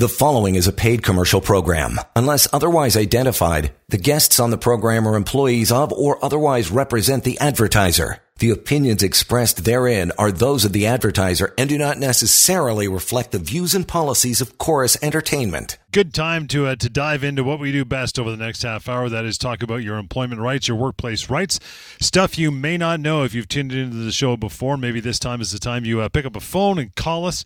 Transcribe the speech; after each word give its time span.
The 0.00 0.08
following 0.08 0.54
is 0.54 0.66
a 0.66 0.72
paid 0.72 1.02
commercial 1.02 1.42
program. 1.42 2.00
Unless 2.16 2.48
otherwise 2.54 2.96
identified, 2.96 3.74
the 3.90 3.98
guests 3.98 4.40
on 4.40 4.48
the 4.48 4.56
program 4.56 5.06
are 5.06 5.14
employees 5.14 5.70
of 5.70 5.92
or 5.92 6.24
otherwise 6.24 6.70
represent 6.70 7.22
the 7.22 7.38
advertiser. 7.38 8.16
The 8.38 8.48
opinions 8.48 9.02
expressed 9.02 9.66
therein 9.66 10.10
are 10.16 10.32
those 10.32 10.64
of 10.64 10.72
the 10.72 10.86
advertiser 10.86 11.52
and 11.58 11.68
do 11.68 11.76
not 11.76 11.98
necessarily 11.98 12.88
reflect 12.88 13.32
the 13.32 13.38
views 13.38 13.74
and 13.74 13.86
policies 13.86 14.40
of 14.40 14.56
Chorus 14.56 14.96
Entertainment. 15.02 15.76
Good 15.92 16.14
time 16.14 16.46
to 16.46 16.68
uh, 16.68 16.76
to 16.76 16.88
dive 16.88 17.22
into 17.22 17.44
what 17.44 17.60
we 17.60 17.70
do 17.70 17.84
best 17.84 18.18
over 18.18 18.30
the 18.30 18.38
next 18.38 18.62
half 18.62 18.88
hour. 18.88 19.10
That 19.10 19.26
is 19.26 19.36
talk 19.36 19.62
about 19.62 19.82
your 19.82 19.98
employment 19.98 20.40
rights, 20.40 20.66
your 20.66 20.78
workplace 20.78 21.28
rights, 21.28 21.60
stuff 22.00 22.38
you 22.38 22.50
may 22.50 22.78
not 22.78 23.00
know 23.00 23.24
if 23.24 23.34
you've 23.34 23.48
tuned 23.48 23.72
into 23.72 23.98
the 23.98 24.12
show 24.12 24.38
before. 24.38 24.78
Maybe 24.78 25.00
this 25.00 25.18
time 25.18 25.42
is 25.42 25.52
the 25.52 25.58
time 25.58 25.84
you 25.84 26.00
uh, 26.00 26.08
pick 26.08 26.24
up 26.24 26.36
a 26.36 26.40
phone 26.40 26.78
and 26.78 26.94
call 26.94 27.26
us 27.26 27.44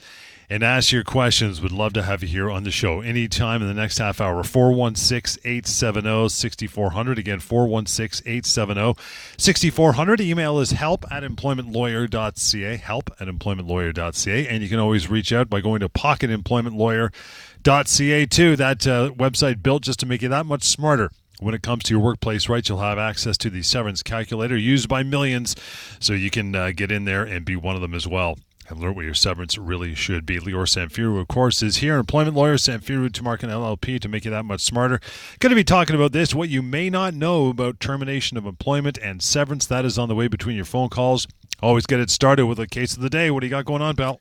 and 0.48 0.62
ask 0.62 0.92
your 0.92 1.02
questions. 1.04 1.60
Would 1.60 1.72
love 1.72 1.92
to 1.94 2.02
have 2.02 2.22
you 2.22 2.28
here 2.28 2.48
on 2.50 2.64
the 2.64 2.70
show 2.70 3.00
anytime 3.00 3.62
in 3.62 3.68
the 3.68 3.74
next 3.74 3.98
half 3.98 4.20
hour. 4.20 4.42
416 4.42 5.40
870 5.44 6.28
6400. 6.28 7.18
Again, 7.18 7.40
416 7.40 8.26
870 8.26 8.94
6400. 9.38 10.20
Email 10.20 10.60
is 10.60 10.72
help 10.72 11.06
at 11.10 11.22
employmentlawyer.ca. 11.22 12.76
Help 12.76 13.10
at 13.20 13.28
employmentlawyer.ca. 13.28 14.48
And 14.48 14.62
you 14.62 14.68
can 14.68 14.78
always 14.78 15.08
reach 15.08 15.32
out 15.32 15.48
by 15.48 15.60
going 15.60 15.80
to 15.80 15.88
pocketemploymentlawyer.ca 15.88 18.26
too. 18.26 18.56
That 18.56 18.86
uh, 18.86 19.10
website 19.10 19.62
built 19.62 19.82
just 19.82 20.00
to 20.00 20.06
make 20.06 20.22
you 20.22 20.28
that 20.28 20.46
much 20.46 20.64
smarter. 20.64 21.10
When 21.40 21.52
it 21.52 21.62
comes 21.62 21.82
to 21.84 21.92
your 21.92 22.00
workplace 22.00 22.48
rights, 22.48 22.68
you'll 22.68 22.78
have 22.78 22.96
access 22.96 23.36
to 23.38 23.50
the 23.50 23.62
severance 23.62 24.04
calculator 24.04 24.56
used 24.56 24.88
by 24.88 25.02
millions, 25.02 25.56
so 25.98 26.12
you 26.12 26.30
can 26.30 26.54
uh, 26.54 26.70
get 26.74 26.92
in 26.92 27.06
there 27.06 27.24
and 27.24 27.44
be 27.44 27.56
one 27.56 27.74
of 27.74 27.82
them 27.82 27.92
as 27.92 28.06
well 28.06 28.38
and 28.68 28.80
learn 28.80 28.94
what 28.94 29.04
your 29.04 29.14
severance 29.14 29.58
really 29.58 29.94
should 29.94 30.24
be. 30.24 30.38
Lior 30.38 30.66
Samfiru, 30.66 31.20
of 31.20 31.28
course, 31.28 31.62
is 31.62 31.76
here. 31.76 31.96
Employment 31.96 32.36
lawyer 32.36 32.56
Samfiru 32.56 33.08
Tumarkin 33.10 33.50
LLP 33.50 34.00
to 34.00 34.08
make 34.08 34.24
you 34.24 34.30
that 34.30 34.44
much 34.44 34.60
smarter. 34.60 35.00
Going 35.38 35.50
to 35.50 35.56
be 35.56 35.64
talking 35.64 35.94
about 35.94 36.12
this, 36.12 36.34
what 36.34 36.48
you 36.48 36.62
may 36.62 36.90
not 36.90 37.14
know 37.14 37.48
about 37.48 37.80
termination 37.80 38.36
of 38.36 38.46
employment 38.46 38.98
and 39.02 39.22
severance. 39.22 39.66
That 39.66 39.84
is 39.84 39.98
on 39.98 40.08
the 40.08 40.14
way 40.14 40.28
between 40.28 40.56
your 40.56 40.64
phone 40.64 40.88
calls. 40.88 41.26
Always 41.62 41.86
get 41.86 42.00
it 42.00 42.10
started 42.10 42.46
with 42.46 42.58
a 42.58 42.66
case 42.66 42.94
of 42.94 43.02
the 43.02 43.10
day. 43.10 43.30
What 43.30 43.40
do 43.40 43.46
you 43.46 43.50
got 43.50 43.64
going 43.64 43.82
on, 43.82 43.96
pal? 43.96 44.20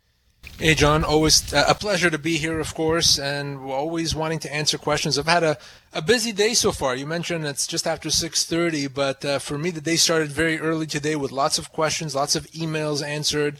Hey, 0.59 0.75
John. 0.75 1.03
Always 1.03 1.52
uh, 1.52 1.66
a 1.67 1.73
pleasure 1.73 2.09
to 2.09 2.17
be 2.19 2.38
here, 2.38 2.59
of 2.59 2.75
course, 2.75 3.17
and 3.17 3.59
always 3.59 4.13
wanting 4.13 4.39
to 4.39 4.53
answer 4.53 4.78
questions. 4.78 5.17
I've 5.17 5.25
had 5.25 5.44
a, 5.44 5.57
a 5.94 6.02
busy 6.02 6.31
day 6.31 6.53
so 6.53 6.72
far. 6.72 6.95
You 6.95 7.07
mentioned 7.07 7.45
it's 7.45 7.66
just 7.66 7.88
after 7.88 8.09
6.30, 8.09 8.94
but 8.94 9.25
uh, 9.25 9.39
for 9.39 9.57
me, 9.57 9.72
the 9.72 9.81
day 9.81 9.95
started 9.95 10.31
very 10.31 10.59
early 10.59 10.85
today 10.85 11.16
with 11.16 11.31
lots 11.31 11.57
of 11.57 11.72
questions, 11.72 12.13
lots 12.13 12.35
of 12.35 12.45
emails 12.52 13.03
answered, 13.05 13.59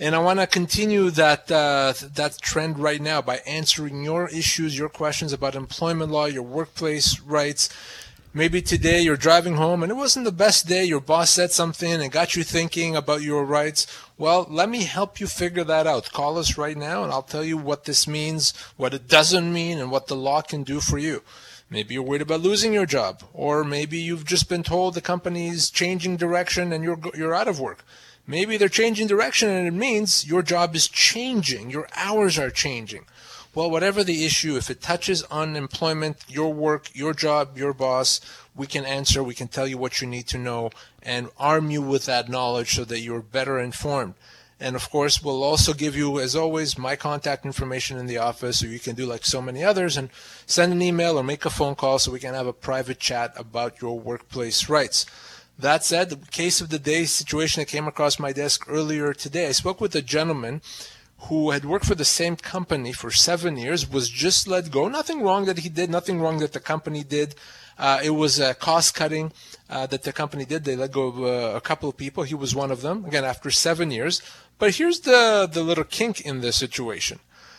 and 0.00 0.14
I 0.14 0.18
want 0.18 0.38
to 0.38 0.46
continue 0.46 1.10
that 1.10 1.50
uh, 1.50 1.92
that 2.14 2.38
trend 2.40 2.78
right 2.78 3.00
now 3.00 3.20
by 3.20 3.38
answering 3.38 4.04
your 4.04 4.28
issues, 4.28 4.78
your 4.78 4.88
questions 4.88 5.32
about 5.32 5.56
employment 5.56 6.12
law, 6.12 6.26
your 6.26 6.42
workplace 6.42 7.20
rights. 7.20 7.68
Maybe 8.34 8.62
today 8.62 9.00
you're 9.00 9.16
driving 9.16 9.56
home 9.56 9.82
and 9.82 9.90
it 9.90 9.96
wasn't 9.96 10.26
the 10.26 10.32
best 10.32 10.68
day. 10.68 10.84
Your 10.84 11.00
boss 11.00 11.30
said 11.30 11.50
something 11.50 11.90
and 12.00 12.12
got 12.12 12.36
you 12.36 12.44
thinking 12.44 12.94
about 12.94 13.22
your 13.22 13.44
rights. 13.44 13.86
Well, 14.16 14.46
let 14.48 14.68
me 14.68 14.84
help 14.84 15.18
you 15.18 15.26
figure 15.26 15.64
that 15.64 15.86
out. 15.86 16.12
Call 16.12 16.38
us 16.38 16.58
right 16.58 16.76
now 16.76 17.02
and 17.02 17.10
I'll 17.10 17.22
tell 17.22 17.42
you 17.42 17.56
what 17.56 17.84
this 17.84 18.06
means, 18.06 18.54
what 18.76 18.94
it 18.94 19.08
doesn't 19.08 19.52
mean, 19.52 19.78
and 19.78 19.90
what 19.90 20.06
the 20.06 20.14
law 20.14 20.42
can 20.42 20.62
do 20.62 20.78
for 20.78 20.98
you. 20.98 21.22
Maybe 21.70 21.94
you're 21.94 22.02
worried 22.02 22.22
about 22.22 22.40
losing 22.40 22.72
your 22.72 22.86
job, 22.86 23.22
or 23.32 23.64
maybe 23.64 23.98
you've 23.98 24.24
just 24.24 24.48
been 24.48 24.62
told 24.62 24.94
the 24.94 25.00
company's 25.00 25.68
changing 25.68 26.16
direction 26.16 26.72
and 26.72 26.84
you're 26.84 27.00
you're 27.14 27.34
out 27.34 27.48
of 27.48 27.60
work. 27.60 27.84
Maybe 28.30 28.58
they're 28.58 28.68
changing 28.68 29.06
direction 29.06 29.48
and 29.48 29.66
it 29.66 29.72
means 29.72 30.26
your 30.26 30.42
job 30.42 30.76
is 30.76 30.86
changing, 30.86 31.70
your 31.70 31.88
hours 31.96 32.38
are 32.38 32.50
changing. 32.50 33.06
Well, 33.54 33.70
whatever 33.70 34.04
the 34.04 34.26
issue, 34.26 34.56
if 34.56 34.68
it 34.68 34.82
touches 34.82 35.22
unemployment, 35.30 36.18
your 36.28 36.52
work, 36.52 36.90
your 36.94 37.14
job, 37.14 37.56
your 37.56 37.72
boss, 37.72 38.20
we 38.54 38.66
can 38.66 38.84
answer, 38.84 39.22
we 39.22 39.34
can 39.34 39.48
tell 39.48 39.66
you 39.66 39.78
what 39.78 40.02
you 40.02 40.06
need 40.06 40.26
to 40.28 40.38
know, 40.38 40.70
and 41.02 41.30
arm 41.38 41.70
you 41.70 41.80
with 41.80 42.04
that 42.04 42.28
knowledge 42.28 42.74
so 42.74 42.84
that 42.84 43.00
you're 43.00 43.22
better 43.22 43.58
informed. 43.58 44.12
And 44.60 44.76
of 44.76 44.90
course, 44.90 45.22
we'll 45.22 45.42
also 45.42 45.72
give 45.72 45.96
you, 45.96 46.20
as 46.20 46.36
always, 46.36 46.76
my 46.76 46.96
contact 46.96 47.46
information 47.46 47.96
in 47.96 48.06
the 48.06 48.18
office, 48.18 48.58
so 48.58 48.66
you 48.66 48.78
can 48.78 48.94
do 48.94 49.06
like 49.06 49.24
so 49.24 49.40
many 49.40 49.64
others 49.64 49.96
and 49.96 50.10
send 50.46 50.72
an 50.72 50.82
email 50.82 51.18
or 51.18 51.22
make 51.22 51.46
a 51.46 51.50
phone 51.50 51.76
call 51.76 51.98
so 51.98 52.12
we 52.12 52.20
can 52.20 52.34
have 52.34 52.46
a 52.46 52.52
private 52.52 52.98
chat 52.98 53.32
about 53.36 53.80
your 53.80 53.98
workplace 53.98 54.68
rights. 54.68 55.06
That 55.58 55.84
said, 55.84 56.10
the 56.10 56.16
case 56.30 56.60
of 56.60 56.68
the 56.68 56.78
day 56.78 57.04
situation 57.04 57.60
that 57.60 57.66
came 57.66 57.88
across 57.88 58.20
my 58.20 58.32
desk 58.32 58.64
earlier 58.68 59.12
today, 59.12 59.48
I 59.48 59.52
spoke 59.52 59.80
with 59.80 59.92
a 59.96 60.02
gentleman 60.02 60.62
who 61.22 61.50
had 61.50 61.64
worked 61.64 61.84
for 61.84 61.96
the 61.96 62.04
same 62.04 62.36
company 62.36 62.92
for 62.92 63.10
seven 63.10 63.56
years, 63.56 63.90
was 63.90 64.08
just 64.08 64.46
let 64.46 64.70
go. 64.70 64.86
Nothing 64.86 65.20
wrong 65.20 65.46
that 65.46 65.58
he 65.58 65.68
did, 65.68 65.90
nothing 65.90 66.20
wrong 66.20 66.38
that 66.38 66.52
the 66.52 66.60
company 66.60 67.02
did. 67.02 67.34
Uh, 67.76 67.98
it 68.04 68.10
was 68.10 68.40
cost 68.60 68.94
cutting 68.94 69.32
uh, 69.68 69.84
that 69.86 70.04
the 70.04 70.12
company 70.12 70.44
did. 70.44 70.62
They 70.62 70.76
let 70.76 70.92
go 70.92 71.08
of 71.08 71.20
uh, 71.20 71.56
a 71.56 71.60
couple 71.60 71.88
of 71.88 71.96
people. 71.96 72.22
He 72.22 72.36
was 72.36 72.54
one 72.54 72.70
of 72.70 72.82
them, 72.82 73.04
again, 73.04 73.24
after 73.24 73.50
seven 73.50 73.90
years. 73.90 74.22
But 74.60 74.76
here's 74.76 75.00
the, 75.00 75.48
the 75.50 75.64
little 75.64 75.82
kink 75.82 76.20
in 76.20 76.40
this 76.40 76.54
situation. 76.54 77.18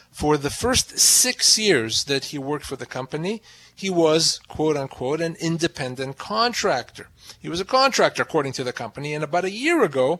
For 0.10 0.38
the 0.38 0.50
first 0.50 0.98
six 0.98 1.60
years 1.60 2.06
that 2.06 2.26
he 2.26 2.38
worked 2.38 2.66
for 2.66 2.78
the 2.78 2.86
company, 2.86 3.42
he 3.80 3.90
was, 3.90 4.42
quote 4.50 4.76
unquote, 4.76 5.22
an 5.22 5.38
independent 5.40 6.18
contractor. 6.18 7.08
He 7.40 7.48
was 7.48 7.62
a 7.62 7.66
contractor, 7.66 8.22
according 8.22 8.52
to 8.54 8.64
the 8.66 8.74
company, 8.74 9.14
and 9.14 9.24
about 9.24 9.46
a 9.46 9.52
year 9.52 9.84
ago, 9.84 10.20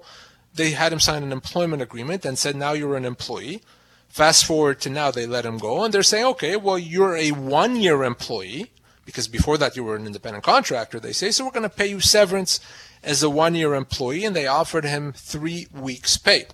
they 0.54 0.72
had 0.72 0.94
him 0.94 1.02
sign 1.02 1.24
an 1.24 1.34
employment 1.34 1.82
agreement 1.82 2.24
and 2.24 2.40
said, 2.40 2.56
now 2.56 2.72
you're 2.72 2.96
an 2.96 3.04
employee. 3.04 3.62
Fast 4.08 4.46
forward 4.46 4.80
to 4.80 4.90
now, 4.90 5.12
they 5.12 5.26
let 5.26 5.46
him 5.46 5.58
go, 5.58 5.84
and 5.84 5.94
they're 5.94 6.04
saying, 6.04 6.26
okay, 6.28 6.56
well, 6.56 6.80
you're 6.80 7.18
a 7.18 7.32
one 7.32 7.76
year 7.76 8.04
employee, 8.04 8.72
because 9.04 9.28
before 9.28 9.58
that 9.58 9.76
you 9.76 9.84
were 9.84 9.98
an 9.98 10.06
independent 10.06 10.46
contractor, 10.46 10.98
they 10.98 11.12
say, 11.12 11.30
so 11.30 11.44
we're 11.44 11.52
going 11.52 11.64
to 11.64 11.70
pay 11.70 11.88
you 11.88 12.00
severance 12.00 12.62
as 13.04 13.22
a 13.22 13.30
one 13.30 13.56
year 13.56 13.74
employee, 13.74 14.24
and 14.24 14.38
they 14.38 14.48
offered 14.48 14.86
him 14.86 15.12
three 15.12 15.68
weeks' 15.74 16.16
pay. 16.16 16.46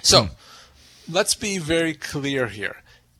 So, 0.00 0.24
hmm. 0.24 0.32
let's 1.12 1.34
be 1.34 1.58
very 1.58 1.92
clear 1.92 2.46
here. 2.46 2.76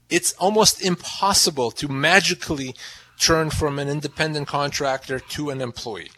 It's 0.09 0.33
almost 0.35 0.81
impossible 0.81 1.71
to 1.73 1.89
magically 1.89 2.75
turn 3.23 3.51
from 3.51 3.79
an 3.79 3.89
independent 3.89 4.49
contractor 4.49 5.21
to 5.21 5.51
an 5.51 5.61
employee. 5.61 6.11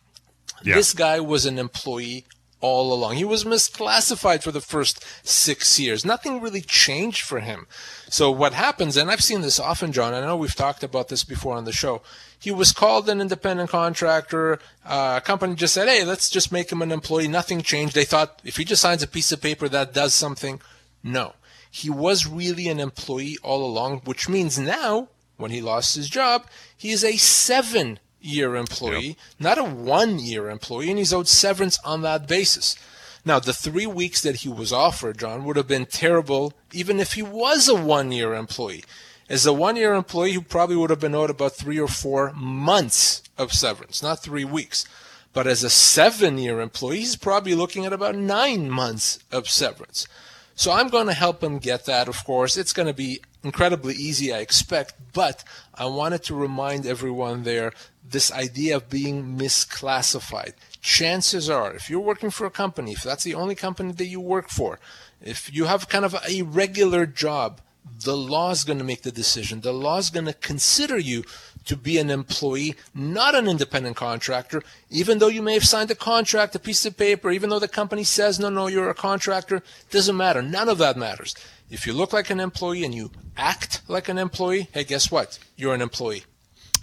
Yeah. 0.63 0.77
This 0.77 0.95
guy 0.95 1.21
was 1.21 1.45
an 1.45 1.59
employee 1.59 2.25
all 2.61 2.95
along. 2.95 3.17
He 3.17 3.27
was 3.27 3.45
misclassified 3.45 4.43
for 4.43 4.51
the 4.51 4.63
first 4.63 5.05
six 5.23 5.79
years. 5.79 6.03
Nothing 6.03 6.41
really 6.41 6.63
changed 6.63 7.21
for 7.21 7.41
him. 7.41 7.67
So 8.09 8.31
what 8.31 8.55
happens, 8.55 8.97
and 8.97 9.11
I've 9.11 9.21
seen 9.21 9.43
this 9.43 9.61
often, 9.61 9.93
John, 9.93 10.15
I 10.15 10.21
know 10.23 10.35
we've 10.35 10.55
talked 10.55 10.83
about 10.83 11.09
this 11.09 11.25
before 11.25 11.57
on 11.57 11.65
the 11.65 11.73
show. 11.73 12.01
He 12.39 12.51
was 12.51 12.73
called 12.73 13.07
an 13.11 13.21
independent 13.21 13.69
contractor. 13.69 14.59
Uh, 14.83 15.15
a 15.19 15.21
company 15.21 15.57
just 15.57 15.75
said, 15.75 15.89
hey, 15.89 16.05
let's 16.05 16.31
just 16.31 16.53
make 16.53 16.73
him 16.73 16.81
an 16.81 16.91
employee. 16.91 17.29
Nothing 17.29 17.61
changed. 17.61 17.95
They 17.95 18.07
thought 18.07 18.41
if 18.45 18.57
he 18.57 18.65
just 18.65 18.81
signs 18.81 19.03
a 19.03 19.09
piece 19.09 19.31
of 19.31 19.43
paper 19.43 19.69
that 19.69 19.93
does 19.93 20.15
something. 20.15 20.63
No. 21.03 21.35
He 21.71 21.91
was 21.91 22.27
really 22.27 22.69
an 22.69 22.81
employee 22.81 23.37
all 23.43 23.63
along, 23.63 24.03
which 24.05 24.27
means 24.27 24.59
now 24.59 25.09
when 25.37 25.51
he 25.51 25.61
lost 25.61 25.97
his 25.97 26.09
job, 26.09 26.47
he 26.77 26.91
is 26.91 27.05
a 27.05 27.17
seven 27.17 27.99
year 28.21 28.57
employee, 28.57 29.09
yep. 29.09 29.17
not 29.39 29.59
a 29.59 29.65
one 29.65 30.19
year 30.19 30.49
employee, 30.49 30.91
and 30.91 30.99
he's 30.99 31.13
owed 31.13 31.29
severance 31.29 31.79
on 31.85 32.03
that 32.03 32.27
basis. 32.27 32.77
Now, 33.25 33.39
the 33.39 33.55
three 33.55 33.87
weeks 33.87 34.21
that 34.21 34.37
he 34.37 34.49
was 34.49 34.73
offered, 34.73 35.19
John, 35.19 35.45
would 35.45 35.57
have 35.57 35.69
been 35.69 35.87
terrible 35.87 36.53
even 36.73 37.01
if 37.01 37.15
he 37.15 37.23
was 37.23 37.69
a 37.69 37.75
one 37.75 38.13
year 38.13 38.35
employee. 38.35 38.85
As 39.29 39.47
a 39.47 39.53
one 39.53 39.77
year 39.77 39.95
employee, 39.95 40.33
he 40.33 40.41
probably 40.41 40.77
would 40.77 40.91
have 40.91 41.01
been 41.01 41.15
owed 41.15 41.31
about 41.31 41.55
three 41.55 41.79
or 41.79 41.89
four 41.89 42.33
months 42.35 43.23
of 43.39 43.53
severance, 43.53 44.03
not 44.03 44.23
three 44.23 44.45
weeks. 44.45 44.85
But 45.33 45.47
as 45.47 45.65
a 45.65 45.71
seven 45.71 46.39
year 46.39 46.61
employee, 46.61 47.01
he's 47.01 47.17
probably 47.17 47.55
looking 47.55 47.87
at 47.87 47.93
about 47.93 48.15
nine 48.15 48.71
months 48.71 49.19
of 49.33 49.49
severance. 49.49 50.07
So 50.55 50.73
I'm 50.73 50.89
going 50.89 51.09
to 51.09 51.15
help 51.15 51.43
him 51.43 51.59
get 51.59 51.85
that, 51.87 52.09
of 52.09 52.25
course. 52.25 52.57
It's 52.57 52.73
going 52.73 52.87
to 52.87 52.95
be 52.95 53.21
incredibly 53.43 53.95
easy, 53.95 54.33
I 54.33 54.39
expect, 54.39 54.95
but 55.13 55.45
I 55.75 55.87
wanted 55.87 56.23
to 56.25 56.35
remind 56.35 56.87
everyone 56.87 57.43
there 57.43 57.73
this 58.09 58.31
idea 58.33 58.77
of 58.77 58.89
being 58.89 59.37
misclassified. 59.37 60.53
Chances 60.81 61.51
are, 61.51 61.75
if 61.75 61.91
you're 61.91 62.01
working 62.01 62.31
for 62.31 62.47
a 62.47 62.51
company, 62.51 62.93
if 62.93 63.03
that's 63.03 63.25
the 63.25 63.35
only 63.35 63.55
company 63.55 63.93
that 63.93 64.07
you 64.07 64.21
work 64.21 64.49
for, 64.49 64.79
if 65.21 65.53
you 65.53 65.65
have 65.65 65.89
kind 65.89 66.05
of 66.05 66.15
a 66.29 66.43
regular 66.43 67.07
job, 67.07 67.61
the 68.05 68.17
law 68.17 68.51
is 68.51 68.65
going 68.65 68.79
to 68.79 68.85
make 68.85 69.03
the 69.03 69.13
decision. 69.13 69.61
The 69.61 69.73
law 69.73 69.99
is 69.99 70.11
going 70.11 70.27
to 70.27 70.35
consider 70.35 70.99
you 70.99 71.25
to 71.67 71.77
be 71.77 71.99
an 71.99 72.11
employee, 72.11 72.75
not 72.95 73.35
an 73.35 73.49
independent 73.49 73.97
contractor, 73.97 74.63
even 74.91 75.19
though 75.19 75.29
you 75.29 75.43
may 75.43 75.55
have 75.55 75.65
signed 75.65 75.91
a 75.91 75.95
contract, 75.95 76.55
a 76.55 76.59
piece 76.59 76.85
of 76.85 76.97
paper, 76.97 77.31
even 77.31 77.51
though 77.51 77.59
the 77.59 77.69
company 77.69 78.05
says, 78.05 78.39
no, 78.39 78.49
no, 78.49 78.67
you're 78.67 78.91
a 78.91 78.95
contractor, 78.95 79.63
doesn't 79.91 80.17
matter. 80.17 80.43
None 80.43 80.69
of 80.69 80.79
that 80.79 80.97
matters. 80.97 81.35
If 81.71 81.87
you 81.87 81.93
look 81.93 82.13
like 82.13 82.31
an 82.31 82.41
employee 82.41 82.85
and 82.85 82.95
you 82.95 83.11
act 83.37 83.83
like 83.89 84.09
an 84.09 84.19
employee, 84.19 84.69
hey, 84.73 84.85
guess 84.85 85.11
what? 85.11 85.39
You're 85.57 85.75
an 85.75 85.81
employee. 85.81 86.25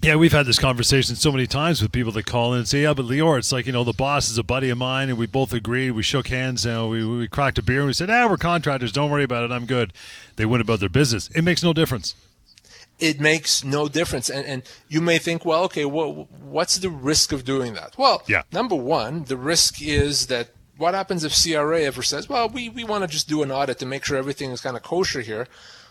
Yeah, 0.04 0.16
we've 0.16 0.32
had 0.32 0.48
this 0.48 0.58
conversation 0.58 1.16
so 1.16 1.32
many 1.32 1.46
times 1.46 1.80
with 1.80 1.92
people 1.92 2.12
that 2.14 2.26
call 2.26 2.54
in 2.54 2.60
and 2.60 2.68
say, 2.68 2.82
"Yeah, 2.82 2.96
but 2.96 3.06
Lior, 3.06 3.38
it's 3.38 3.52
like 3.52 3.68
you 3.68 3.72
know, 3.72 3.84
the 3.84 3.94
boss 3.94 4.32
is 4.32 4.38
a 4.40 4.44
buddy 4.44 4.72
of 4.72 4.80
mine, 4.80 5.10
and 5.10 5.18
we 5.18 5.28
both 5.28 5.54
agreed. 5.54 5.92
We 5.92 6.02
shook 6.02 6.30
hands, 6.30 6.66
and 6.66 6.90
we 6.90 7.06
we 7.06 7.28
cracked 7.28 7.60
a 7.60 7.62
beer, 7.62 7.82
and 7.82 7.88
we 7.88 7.94
said, 7.94 8.10
"Ah, 8.10 8.28
we're 8.28 8.38
contractors. 8.38 8.92
Don't 8.92 9.12
worry 9.12 9.24
about 9.24 9.44
it. 9.44 9.52
I'm 9.52 9.68
good." 9.68 9.94
They 10.38 10.46
went 10.48 10.62
about 10.62 10.80
their 10.80 10.90
business. 10.90 11.30
It 11.36 11.44
makes 11.44 11.62
no 11.62 11.72
difference. 11.72 12.16
It 13.02 13.20
makes 13.20 13.64
no 13.64 13.88
difference. 13.88 14.30
And, 14.30 14.46
and 14.46 14.64
you 14.88 15.02
may 15.02 15.18
think, 15.18 15.44
well, 15.44 15.64
okay, 15.66 15.86
well, 15.86 16.30
what's 16.40 16.78
the 16.78 16.90
risk 16.90 17.34
of 17.34 17.44
doing 17.44 17.74
that? 17.74 17.98
Well, 17.98 18.24
yeah. 18.28 18.44
number 18.54 18.76
one, 18.76 19.26
the 19.26 19.36
risk 19.36 19.82
is 19.82 20.28
that 20.28 20.50
what 20.78 20.94
happens 20.94 21.24
if 21.24 21.36
CRA 21.36 21.82
ever 21.82 22.04
says, 22.04 22.30
well, 22.30 22.48
we, 22.48 22.70
we 22.70 22.84
want 22.84 23.04
to 23.04 23.08
just 23.08 23.28
do 23.28 23.44
an 23.44 23.52
audit 23.52 23.80
to 23.80 23.86
make 23.86 24.06
sure 24.06 24.18
everything 24.18 24.52
is 24.52 24.62
kind 24.62 24.78
of 24.78 24.84
kosher 24.84 25.22
here? 25.22 25.48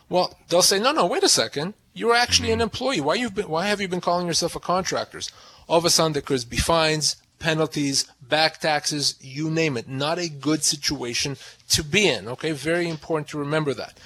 Well, 0.09 0.37
they'll 0.49 0.63
say, 0.63 0.81
no, 0.81 0.93
no, 0.93 1.07
wait 1.07 1.23
a 1.23 1.29
second. 1.29 1.75
You're 1.93 2.15
actually 2.15 2.49
mm-hmm. 2.49 2.61
an 2.61 2.63
employee. 2.63 3.01
Why 3.01 3.15
you've 3.15 3.35
been, 3.35 3.49
why 3.49 3.67
have 3.67 3.81
you 3.81 3.89
been 3.89 4.01
calling 4.01 4.27
yourself 4.27 4.57
a 4.57 4.61
contractor? 4.61 5.21
All 5.69 5.79
of 5.79 5.85
a 5.85 5.91
sudden, 5.91 6.13
there 6.13 6.23
could 6.23 6.49
be 6.49 6.57
fines, 6.57 7.17
penalties, 7.39 8.05
back 8.21 8.59
taxes, 8.61 9.17
you 9.21 9.51
name 9.51 9.77
it. 9.77 9.89
Not 9.89 10.19
a 10.19 10.29
good 10.29 10.63
situation 10.63 11.37
to 11.71 11.83
be 11.83 12.09
in. 12.09 12.29
Okay, 12.29 12.53
very 12.53 12.89
important 12.89 13.29
to 13.29 13.39
remember 13.39 13.75
that. 13.75 13.99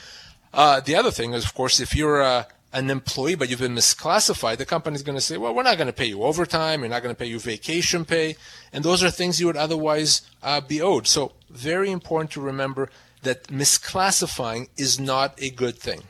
Uh, 0.52 0.80
the 0.80 0.94
other 0.94 1.10
thing 1.10 1.34
is, 1.34 1.44
of 1.44 1.54
course, 1.54 1.80
if 1.80 1.96
you're 1.96 2.22
uh, 2.22 2.44
an 2.74 2.90
employee 2.90 3.36
but 3.36 3.48
you've 3.48 3.60
been 3.60 3.74
misclassified, 3.74 4.58
the 4.58 4.66
company's 4.66 5.02
going 5.02 5.16
to 5.16 5.20
say, 5.20 5.38
well, 5.38 5.54
we're 5.54 5.62
not 5.62 5.78
going 5.78 5.86
to 5.86 5.92
pay 5.92 6.06
you 6.06 6.24
overtime, 6.24 6.80
we're 6.80 6.88
not 6.88 7.02
going 7.02 7.14
to 7.14 7.18
pay 7.18 7.26
you 7.26 7.38
vacation 7.38 8.04
pay, 8.04 8.36
and 8.72 8.84
those 8.84 9.02
are 9.02 9.10
things 9.10 9.40
you 9.40 9.46
would 9.46 9.56
otherwise 9.56 10.22
uh, 10.42 10.60
be 10.60 10.82
owed. 10.82 11.06
So, 11.06 11.32
very 11.48 11.90
important 11.90 12.32
to 12.32 12.40
remember 12.40 12.90
that 13.22 13.44
misclassifying 13.44 14.68
is 14.76 15.00
not 15.00 15.34
a 15.40 15.50
good 15.50 15.78
thing. 15.78 16.02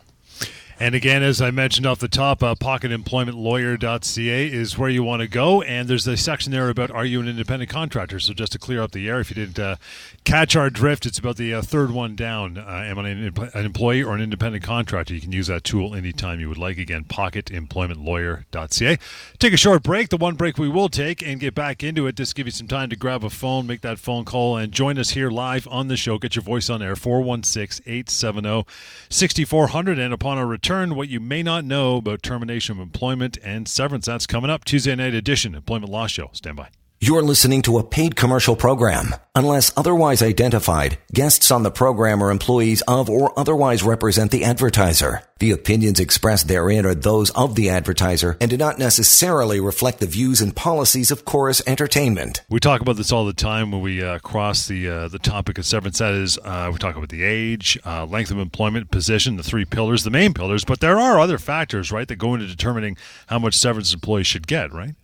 And 0.80 0.96
again, 0.96 1.22
as 1.22 1.40
I 1.40 1.52
mentioned 1.52 1.86
off 1.86 2.00
the 2.00 2.08
top, 2.08 2.42
uh, 2.42 2.56
pocketemploymentlawyer.ca 2.56 4.52
is 4.52 4.76
where 4.76 4.90
you 4.90 5.04
want 5.04 5.22
to 5.22 5.28
go. 5.28 5.62
And 5.62 5.88
there's 5.88 6.06
a 6.08 6.16
section 6.16 6.50
there 6.50 6.68
about 6.68 6.90
are 6.90 7.04
you 7.04 7.20
an 7.20 7.28
independent 7.28 7.70
contractor? 7.70 8.18
So 8.18 8.34
just 8.34 8.50
to 8.52 8.58
clear 8.58 8.82
up 8.82 8.90
the 8.90 9.08
air, 9.08 9.20
if 9.20 9.30
you 9.30 9.36
didn't 9.36 9.60
uh, 9.60 9.76
catch 10.24 10.56
our 10.56 10.70
drift, 10.70 11.06
it's 11.06 11.18
about 11.18 11.36
the 11.36 11.54
uh, 11.54 11.62
third 11.62 11.92
one 11.92 12.16
down. 12.16 12.58
Uh, 12.58 12.84
am 12.86 12.98
I 12.98 13.08
an, 13.08 13.32
an, 13.54 13.64
employee 13.64 14.02
or 14.02 14.16
an 14.16 14.20
independent 14.20 14.64
contractor? 14.64 15.14
You 15.14 15.20
can 15.20 15.30
use 15.30 15.46
that 15.46 15.62
tool 15.62 15.94
anytime 15.94 16.40
you 16.40 16.48
would 16.48 16.58
like. 16.58 16.76
Again, 16.78 17.04
pocketemploymentlawyer.ca. 17.04 18.98
Take 19.38 19.52
a 19.52 19.56
short 19.56 19.84
break, 19.84 20.08
the 20.08 20.16
one 20.16 20.34
break 20.34 20.58
we 20.58 20.68
will 20.68 20.88
take, 20.88 21.22
and 21.22 21.38
get 21.38 21.54
back 21.54 21.84
into 21.84 22.08
it. 22.08 22.16
Just 22.16 22.34
give 22.34 22.48
you 22.48 22.52
some 22.52 22.66
time 22.66 22.90
to 22.90 22.96
grab 22.96 23.22
a 23.22 23.30
phone, 23.30 23.68
make 23.68 23.82
that 23.82 24.00
phone 24.00 24.24
call, 24.24 24.56
and 24.56 24.72
join 24.72 24.98
us 24.98 25.10
here 25.10 25.30
live 25.30 25.68
on 25.70 25.86
the 25.86 25.96
show. 25.96 26.18
Get 26.18 26.34
your 26.34 26.42
voice 26.42 26.68
on 26.68 26.82
air, 26.82 26.96
416 26.96 27.84
870 27.86 28.66
6400. 29.08 29.98
And 30.00 30.12
upon 30.12 30.36
our 30.38 30.46
return, 30.46 30.63
return 30.64 30.94
what 30.94 31.10
you 31.10 31.20
may 31.20 31.42
not 31.42 31.62
know 31.62 31.98
about 31.98 32.22
termination 32.22 32.74
of 32.74 32.80
employment 32.80 33.36
and 33.44 33.68
severance. 33.68 34.06
That's 34.06 34.26
coming 34.26 34.50
up 34.50 34.64
Tuesday 34.64 34.96
night 34.96 35.12
edition, 35.12 35.54
Employment 35.54 35.92
Law 35.92 36.06
Show. 36.06 36.30
Stand 36.32 36.56
by. 36.56 36.70
You're 37.06 37.20
listening 37.20 37.60
to 37.62 37.76
a 37.76 37.84
paid 37.84 38.16
commercial 38.16 38.56
program. 38.56 39.14
Unless 39.34 39.76
otherwise 39.76 40.22
identified, 40.22 40.96
guests 41.12 41.50
on 41.50 41.62
the 41.62 41.70
program 41.70 42.22
are 42.22 42.30
employees 42.30 42.80
of 42.88 43.10
or 43.10 43.38
otherwise 43.38 43.82
represent 43.82 44.30
the 44.30 44.42
advertiser. 44.44 45.20
The 45.38 45.50
opinions 45.50 46.00
expressed 46.00 46.48
therein 46.48 46.86
are 46.86 46.94
those 46.94 47.28
of 47.32 47.56
the 47.56 47.68
advertiser 47.68 48.38
and 48.40 48.50
do 48.50 48.56
not 48.56 48.78
necessarily 48.78 49.60
reflect 49.60 50.00
the 50.00 50.06
views 50.06 50.40
and 50.40 50.56
policies 50.56 51.10
of 51.10 51.26
Chorus 51.26 51.60
Entertainment. 51.66 52.40
We 52.48 52.58
talk 52.58 52.80
about 52.80 52.96
this 52.96 53.12
all 53.12 53.26
the 53.26 53.34
time 53.34 53.70
when 53.70 53.82
we 53.82 54.02
uh, 54.02 54.18
cross 54.20 54.66
the 54.66 54.88
uh, 54.88 55.08
the 55.08 55.18
topic 55.18 55.58
of 55.58 55.66
severance. 55.66 55.98
That 55.98 56.14
is, 56.14 56.38
uh, 56.38 56.70
we 56.72 56.78
talk 56.78 56.96
about 56.96 57.10
the 57.10 57.22
age, 57.24 57.78
uh, 57.84 58.06
length 58.06 58.30
of 58.30 58.38
employment, 58.38 58.90
position, 58.90 59.36
the 59.36 59.42
three 59.42 59.66
pillars, 59.66 60.04
the 60.04 60.10
main 60.10 60.32
pillars. 60.32 60.64
But 60.64 60.80
there 60.80 60.98
are 60.98 61.20
other 61.20 61.36
factors, 61.36 61.92
right, 61.92 62.08
that 62.08 62.16
go 62.16 62.32
into 62.32 62.46
determining 62.46 62.96
how 63.26 63.40
much 63.40 63.56
severance 63.58 63.92
employees 63.92 64.26
should 64.26 64.46
get, 64.46 64.72
right? 64.72 64.94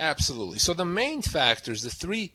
Absolutely. 0.00 0.58
So 0.58 0.72
the 0.72 0.86
main 0.86 1.20
factors, 1.20 1.82
the 1.82 1.90
three 1.90 2.32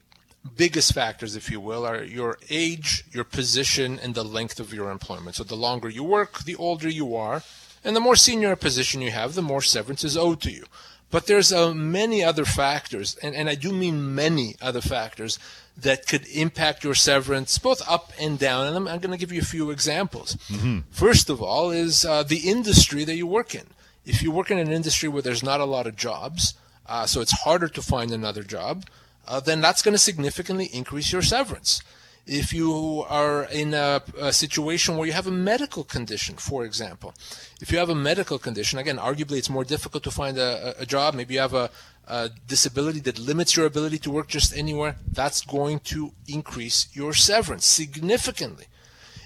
biggest 0.56 0.94
factors, 0.94 1.36
if 1.36 1.50
you 1.50 1.60
will, 1.60 1.86
are 1.86 2.04
your 2.04 2.38
age, 2.50 3.04
your 3.12 3.24
position, 3.24 4.00
and 4.00 4.14
the 4.14 4.24
length 4.24 4.60
of 4.60 4.72
your 4.72 4.92
employment. 4.92 5.36
So 5.36 5.44
the 5.44 5.56
longer 5.56 5.90
you 5.90 6.04
work, 6.04 6.44
the 6.44 6.56
older 6.56 6.88
you 6.88 7.16
are, 7.16 7.42
and 7.84 7.96
the 7.96 8.00
more 8.00 8.16
senior 8.16 8.52
a 8.52 8.58
position 8.58 9.02
you 9.02 9.12
have, 9.12 9.34
the 9.34 9.42
more 9.42 9.64
severance 9.64 10.04
is 10.04 10.16
owed 10.16 10.42
to 10.42 10.52
you. 10.52 10.66
But 11.10 11.26
there's 11.28 11.52
uh, 11.52 11.74
many 11.74 12.24
other 12.24 12.46
factors, 12.46 13.16
and, 13.24 13.36
and 13.36 13.50
I 13.50 13.56
do 13.56 13.74
mean 13.74 14.14
many 14.14 14.56
other 14.62 14.82
factors 14.82 15.40
that 15.78 16.08
could 16.08 16.28
impact 16.28 16.84
your 16.84 16.96
severance 16.96 17.58
both 17.58 17.82
up 17.90 18.12
and 18.20 18.38
down. 18.38 18.68
And 18.68 18.76
I'm, 18.76 18.88
I'm 18.88 19.00
going 19.00 19.12
to 19.12 19.18
give 19.18 19.32
you 19.32 19.42
a 19.42 19.46
few 19.46 19.72
examples. 19.72 20.36
Mm-hmm. 20.50 20.80
First 20.92 21.30
of 21.30 21.42
all, 21.42 21.72
is 21.72 22.06
uh, 22.06 22.24
the 22.24 22.50
industry 22.50 23.04
that 23.06 23.16
you 23.16 23.28
work 23.28 23.56
in. 23.56 23.68
If 24.06 24.22
you 24.22 24.32
work 24.32 24.52
in 24.52 24.60
an 24.60 24.72
industry 24.72 25.10
where 25.10 25.22
there's 25.22 25.44
not 25.44 25.60
a 25.60 25.66
lot 25.66 25.88
of 25.88 25.96
jobs, 25.96 26.54
uh, 26.88 27.06
so 27.06 27.22
it's 27.22 27.44
harder 27.44 27.68
to 27.68 27.82
find 27.82 28.12
another 28.12 28.44
job, 28.44 28.86
uh, 29.28 29.40
then 29.40 29.62
that's 29.62 29.82
going 29.82 29.94
to 29.94 30.00
significantly 30.00 30.66
increase 30.66 31.12
your 31.12 31.22
severance. 31.22 31.82
If 32.28 32.54
you 32.54 33.06
are 33.08 33.44
in 33.46 33.76
a, 33.76 34.02
a, 34.20 34.34
situation 34.34 34.98
where 34.98 35.06
you 35.06 35.14
have 35.14 35.28
a 35.28 35.32
medical 35.32 35.84
condition, 35.84 36.38
for 36.38 36.66
example, 36.66 37.14
if 37.62 37.72
you 37.72 37.78
have 37.78 37.90
a 37.90 37.96
medical 37.96 38.40
condition, 38.40 38.80
again, 38.80 38.98
arguably 38.98 39.38
it's 39.38 39.50
more 39.50 39.64
difficult 39.64 40.04
to 40.06 40.12
find 40.12 40.40
a, 40.40 40.74
a 40.80 40.88
job. 40.88 41.14
Maybe 41.14 41.36
you 41.36 41.40
have 41.40 41.54
a, 41.54 41.70
a 42.08 42.32
disability 42.48 43.00
that 43.02 43.20
limits 43.20 43.56
your 43.56 43.68
ability 43.68 44.00
to 44.00 44.12
work 44.12 44.28
just 44.28 44.58
anywhere. 44.58 44.96
That's 45.12 45.42
going 45.42 45.80
to 45.82 46.14
increase 46.28 46.88
your 46.94 47.14
severance 47.14 47.66
significantly. 47.66 48.66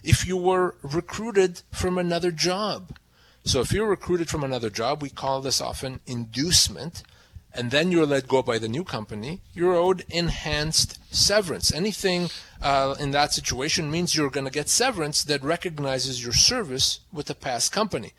If 0.04 0.28
you 0.28 0.36
were 0.36 0.76
recruited 0.82 1.62
from 1.72 1.98
another 1.98 2.32
job, 2.32 2.98
so 3.46 3.62
if 3.62 3.72
you're 3.72 3.88
recruited 3.88 4.30
from 4.30 4.44
another 4.44 4.70
job, 4.70 5.02
we 5.02 5.10
call 5.10 5.40
this 5.40 5.62
often 5.62 6.02
inducement 6.06 7.04
and 7.54 7.72
then 7.72 7.92
you're 7.92 8.06
let 8.06 8.28
go 8.28 8.42
by 8.42 8.60
the 8.60 8.68
new 8.68 8.84
company, 8.84 9.42
you're 9.54 9.76
owed 9.76 10.06
enhanced 10.10 11.00
severance. 11.14 11.74
Anything 11.74 12.30
uh, 12.62 12.96
in 13.00 13.12
that 13.12 13.34
situation 13.34 13.90
means 13.90 14.16
you're 14.16 14.30
going 14.30 14.46
to 14.46 14.52
get 14.52 14.70
severance 14.70 15.24
that 15.24 15.44
recognizes 15.44 16.24
your 16.24 16.34
service 16.34 17.00
with 17.12 17.26
the 17.26 17.36
past 17.36 17.72
company. 17.72 18.14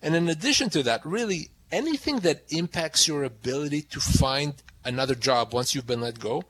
And 0.00 0.14
in 0.14 0.28
addition 0.28 0.70
to 0.70 0.82
that, 0.84 1.04
really 1.04 1.50
anything 1.70 2.20
that 2.20 2.42
impacts 2.48 3.06
your 3.06 3.24
ability 3.24 3.82
to 3.82 4.00
find 4.00 4.54
another 4.84 5.14
job 5.14 5.52
once 5.52 5.74
you've 5.74 5.86
been 5.86 6.00
let 6.00 6.18
go 6.18 6.42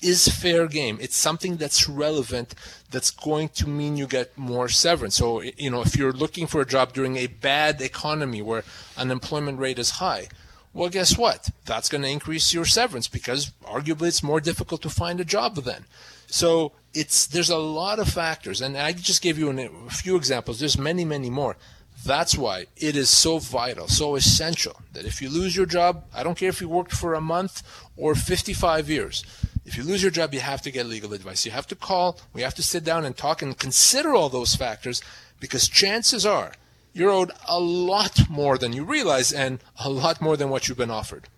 is 0.00 0.28
fair 0.28 0.66
game. 0.66 0.98
It's 1.00 1.16
something 1.16 1.56
that's 1.56 1.88
relevant 1.88 2.54
that's 2.90 3.10
going 3.10 3.48
to 3.50 3.68
mean 3.68 3.96
you 3.96 4.06
get 4.06 4.36
more 4.36 4.68
severance. 4.68 5.16
So, 5.16 5.40
you 5.40 5.70
know, 5.70 5.82
if 5.82 5.96
you're 5.96 6.12
looking 6.12 6.46
for 6.46 6.60
a 6.60 6.66
job 6.66 6.92
during 6.92 7.16
a 7.16 7.28
bad 7.28 7.80
economy 7.80 8.42
where 8.42 8.64
unemployment 8.96 9.58
rate 9.58 9.78
is 9.78 9.90
high, 9.90 10.28
well, 10.76 10.90
guess 10.90 11.16
what? 11.16 11.48
That's 11.64 11.88
going 11.88 12.02
to 12.02 12.10
increase 12.10 12.52
your 12.52 12.66
severance 12.66 13.08
because 13.08 13.50
arguably 13.64 14.08
it's 14.08 14.22
more 14.22 14.42
difficult 14.42 14.82
to 14.82 14.90
find 14.90 15.18
a 15.20 15.24
job 15.24 15.56
then. 15.56 15.86
So 16.26 16.72
it's 16.92 17.26
there's 17.26 17.48
a 17.48 17.56
lot 17.56 17.98
of 17.98 18.10
factors, 18.10 18.60
and 18.60 18.76
I 18.76 18.92
just 18.92 19.22
gave 19.22 19.38
you 19.38 19.48
an, 19.48 19.58
a 19.58 19.90
few 19.90 20.16
examples. 20.16 20.60
There's 20.60 20.76
many, 20.76 21.06
many 21.06 21.30
more. 21.30 21.56
That's 22.04 22.36
why 22.36 22.66
it 22.76 22.94
is 22.94 23.08
so 23.08 23.38
vital, 23.38 23.88
so 23.88 24.16
essential 24.16 24.76
that 24.92 25.06
if 25.06 25.22
you 25.22 25.30
lose 25.30 25.56
your 25.56 25.64
job, 25.64 26.04
I 26.14 26.22
don't 26.22 26.36
care 26.36 26.50
if 26.50 26.60
you 26.60 26.68
worked 26.68 26.92
for 26.92 27.14
a 27.14 27.22
month 27.22 27.62
or 27.96 28.14
55 28.14 28.90
years. 28.90 29.24
If 29.64 29.78
you 29.78 29.82
lose 29.82 30.02
your 30.02 30.12
job, 30.12 30.34
you 30.34 30.40
have 30.40 30.60
to 30.62 30.70
get 30.70 30.84
legal 30.84 31.14
advice. 31.14 31.46
You 31.46 31.52
have 31.52 31.66
to 31.68 31.74
call. 31.74 32.18
We 32.34 32.42
have 32.42 32.54
to 32.54 32.62
sit 32.62 32.84
down 32.84 33.06
and 33.06 33.16
talk 33.16 33.40
and 33.40 33.58
consider 33.58 34.14
all 34.14 34.28
those 34.28 34.54
factors 34.54 35.00
because 35.40 35.68
chances 35.68 36.26
are 36.26 36.52
you're 36.96 37.10
owed 37.10 37.30
a 37.46 37.60
lot 37.60 38.28
more 38.30 38.56
than 38.56 38.72
you 38.72 38.82
realize 38.82 39.32
and 39.32 39.60
a 39.84 39.90
lot 39.90 40.20
more 40.20 40.36
than 40.36 40.48
what 40.48 40.66
you've 40.66 40.78
been 40.78 40.90
offered. 40.90 41.28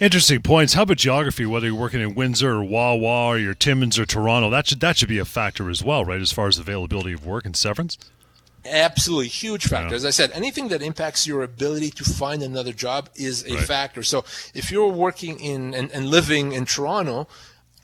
Interesting 0.00 0.42
points. 0.42 0.74
How 0.74 0.82
about 0.82 0.96
geography? 0.96 1.46
Whether 1.46 1.68
you're 1.68 1.76
working 1.76 2.00
in 2.00 2.14
Windsor 2.14 2.56
or 2.56 2.64
Wawa 2.64 3.28
or 3.28 3.38
you're 3.38 3.54
Timmins 3.54 3.98
or 3.98 4.06
Toronto, 4.06 4.50
that 4.50 4.68
should 4.68 4.80
that 4.80 4.96
should 4.96 5.08
be 5.08 5.18
a 5.18 5.24
factor 5.24 5.70
as 5.70 5.82
well, 5.82 6.04
right? 6.04 6.20
As 6.20 6.32
far 6.32 6.48
as 6.48 6.58
availability 6.58 7.12
of 7.12 7.24
work 7.24 7.46
and 7.46 7.56
severance. 7.56 7.98
Absolutely 8.64 9.28
huge 9.28 9.66
factor. 9.66 9.90
Yeah. 9.90 9.96
As 9.96 10.04
I 10.04 10.10
said, 10.10 10.32
anything 10.32 10.68
that 10.68 10.82
impacts 10.82 11.26
your 11.26 11.42
ability 11.42 11.90
to 11.90 12.04
find 12.04 12.42
another 12.42 12.72
job 12.72 13.08
is 13.14 13.44
a 13.46 13.54
right. 13.54 13.62
factor. 13.64 14.02
So 14.02 14.24
if 14.54 14.70
you're 14.72 14.88
working 14.88 15.38
in 15.38 15.72
and, 15.72 15.90
and 15.92 16.10
living 16.10 16.52
in 16.52 16.64
Toronto, 16.64 17.28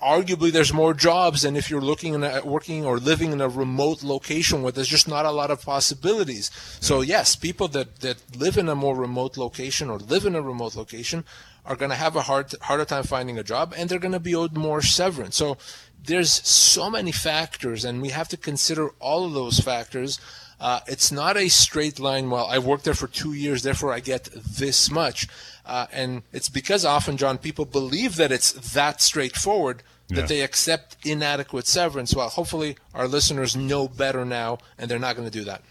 arguably 0.02 0.50
there's 0.50 0.72
more 0.72 0.94
jobs 0.94 1.42
than 1.42 1.56
if 1.56 1.70
you're 1.70 1.80
looking 1.80 2.22
at 2.24 2.44
working 2.44 2.84
or 2.84 2.98
living 2.98 3.32
in 3.32 3.40
a 3.40 3.48
remote 3.48 4.02
location 4.02 4.62
where 4.62 4.72
there's 4.72 4.88
just 4.88 5.08
not 5.08 5.24
a 5.24 5.30
lot 5.30 5.50
of 5.50 5.62
possibilities. 5.62 6.50
So 6.80 7.00
yes, 7.00 7.36
people 7.36 7.68
that, 7.68 8.00
that 8.00 8.36
live 8.36 8.58
in 8.58 8.68
a 8.68 8.74
more 8.74 8.96
remote 8.96 9.36
location 9.36 9.88
or 9.88 9.98
live 9.98 10.26
in 10.26 10.34
a 10.34 10.42
remote 10.42 10.74
location 10.74 11.24
are 11.64 11.76
going 11.76 11.90
to 11.90 11.96
have 11.96 12.16
a 12.16 12.22
hard 12.22 12.52
harder 12.62 12.84
time 12.84 13.04
finding 13.04 13.38
a 13.38 13.44
job 13.44 13.72
and 13.76 13.88
they're 13.88 14.00
going 14.00 14.12
to 14.12 14.20
be 14.20 14.34
owed 14.34 14.56
more 14.56 14.82
severance. 14.82 15.36
So 15.36 15.56
there's 16.04 16.32
so 16.46 16.90
many 16.90 17.12
factors 17.12 17.84
and 17.84 18.02
we 18.02 18.08
have 18.10 18.28
to 18.28 18.36
consider 18.36 18.90
all 18.98 19.24
of 19.24 19.32
those 19.32 19.60
factors. 19.60 20.20
Uh, 20.60 20.80
it's 20.86 21.10
not 21.10 21.36
a 21.36 21.48
straight 21.48 21.98
line. 21.98 22.30
Well, 22.30 22.46
I 22.46 22.58
worked 22.58 22.84
there 22.84 22.94
for 22.94 23.08
two 23.08 23.32
years, 23.32 23.62
therefore 23.62 23.92
I 23.92 24.00
get 24.00 24.28
this 24.32 24.90
much. 24.90 25.28
Uh, 25.64 25.86
and 25.92 26.22
it's 26.32 26.48
because 26.48 26.84
often, 26.84 27.16
John, 27.16 27.38
people 27.38 27.64
believe 27.64 28.16
that 28.16 28.32
it's 28.32 28.52
that 28.72 29.00
straightforward 29.00 29.82
that 30.08 30.22
yeah. 30.22 30.26
they 30.26 30.40
accept 30.42 30.96
inadequate 31.04 31.66
severance. 31.66 32.14
Well, 32.14 32.28
hopefully 32.28 32.76
our 32.94 33.08
listeners 33.08 33.56
know 33.56 33.88
better 33.88 34.24
now, 34.24 34.58
and 34.78 34.90
they're 34.90 34.98
not 34.98 35.16
going 35.16 35.28
to 35.28 35.38
do 35.38 35.44
that. 35.44 35.62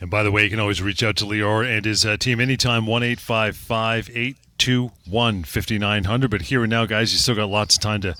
And 0.00 0.10
by 0.10 0.22
the 0.22 0.30
way, 0.30 0.44
you 0.44 0.50
can 0.50 0.60
always 0.60 0.82
reach 0.82 1.02
out 1.02 1.16
to 1.16 1.24
Lior 1.24 1.66
and 1.66 1.84
his 1.84 2.04
uh, 2.04 2.16
team 2.16 2.40
anytime, 2.40 2.86
1 2.86 3.02
855 3.02 4.10
821 4.10 5.44
5900. 5.44 6.30
But 6.30 6.42
here 6.42 6.62
and 6.62 6.70
now, 6.70 6.86
guys, 6.86 7.12
you 7.12 7.18
still 7.18 7.34
got 7.34 7.48
lots 7.48 7.76
of 7.76 7.82
time 7.82 8.00
to 8.02 8.14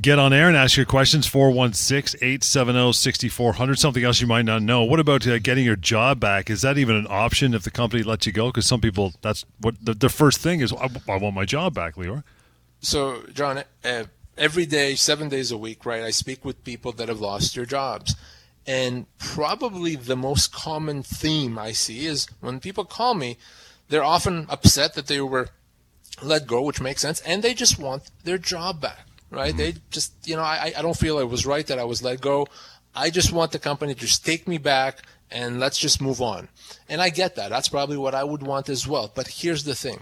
get 0.00 0.18
on 0.18 0.32
air 0.32 0.48
and 0.48 0.56
ask 0.56 0.76
your 0.76 0.86
questions. 0.86 1.26
416 1.26 2.18
870 2.20 2.92
6400. 2.92 3.78
Something 3.78 4.04
else 4.04 4.20
you 4.20 4.26
might 4.26 4.44
not 4.44 4.62
know. 4.62 4.82
What 4.84 5.00
about 5.00 5.26
uh, 5.26 5.38
getting 5.38 5.64
your 5.64 5.76
job 5.76 6.20
back? 6.20 6.50
Is 6.50 6.62
that 6.62 6.78
even 6.78 6.96
an 6.96 7.06
option 7.08 7.54
if 7.54 7.62
the 7.62 7.70
company 7.70 8.02
lets 8.02 8.26
you 8.26 8.32
go? 8.32 8.48
Because 8.48 8.66
some 8.66 8.80
people, 8.80 9.12
that's 9.22 9.44
what 9.60 9.74
the, 9.82 9.94
the, 9.94 10.08
first 10.08 10.40
thing 10.40 10.60
is, 10.60 10.72
I, 10.72 10.88
I, 11.08 11.16
want 11.16 11.34
my 11.34 11.44
job 11.44 11.74
back, 11.74 11.94
Lior. 11.94 12.24
So, 12.80 13.22
John, 13.32 13.62
uh, 13.84 14.04
every 14.36 14.66
day, 14.66 14.94
seven 14.96 15.28
days 15.28 15.52
a 15.52 15.58
week, 15.58 15.86
right, 15.86 16.02
I 16.02 16.10
speak 16.10 16.44
with 16.44 16.64
people 16.64 16.92
that 16.92 17.08
have 17.08 17.20
lost 17.20 17.54
their 17.54 17.66
jobs. 17.66 18.16
And 18.66 19.06
probably 19.34 19.94
the 19.94 20.16
most 20.16 20.52
common 20.52 21.04
theme 21.04 21.56
I 21.56 21.70
see 21.70 22.04
is 22.06 22.26
when 22.40 22.58
people 22.58 22.84
call 22.84 23.14
me, 23.14 23.38
they're 23.88 24.02
often 24.02 24.46
upset 24.48 24.94
that 24.94 25.06
they 25.06 25.20
were 25.20 25.50
let 26.20 26.48
go, 26.48 26.62
which 26.62 26.80
makes 26.80 27.02
sense, 27.02 27.20
and 27.20 27.40
they 27.40 27.54
just 27.54 27.78
want 27.78 28.10
their 28.24 28.38
job 28.38 28.80
back, 28.80 29.06
right? 29.30 29.50
Mm-hmm. 29.50 29.58
They 29.58 29.74
just, 29.90 30.12
you 30.26 30.34
know, 30.34 30.42
I, 30.42 30.72
I 30.76 30.82
don't 30.82 30.96
feel 30.96 31.20
it 31.20 31.28
was 31.28 31.46
right 31.46 31.64
that 31.68 31.78
I 31.78 31.84
was 31.84 32.02
let 32.02 32.20
go. 32.20 32.48
I 32.92 33.10
just 33.10 33.32
want 33.32 33.52
the 33.52 33.60
company 33.60 33.94
to 33.94 34.00
just 34.00 34.26
take 34.26 34.48
me 34.48 34.58
back 34.58 35.02
and 35.30 35.60
let's 35.60 35.78
just 35.78 36.02
move 36.02 36.20
on. 36.20 36.48
And 36.88 37.00
I 37.00 37.10
get 37.10 37.36
that. 37.36 37.50
That's 37.50 37.68
probably 37.68 37.96
what 37.96 38.16
I 38.16 38.24
would 38.24 38.42
want 38.42 38.68
as 38.68 38.88
well. 38.88 39.12
But 39.14 39.28
here's 39.28 39.62
the 39.62 39.76
thing 39.76 40.00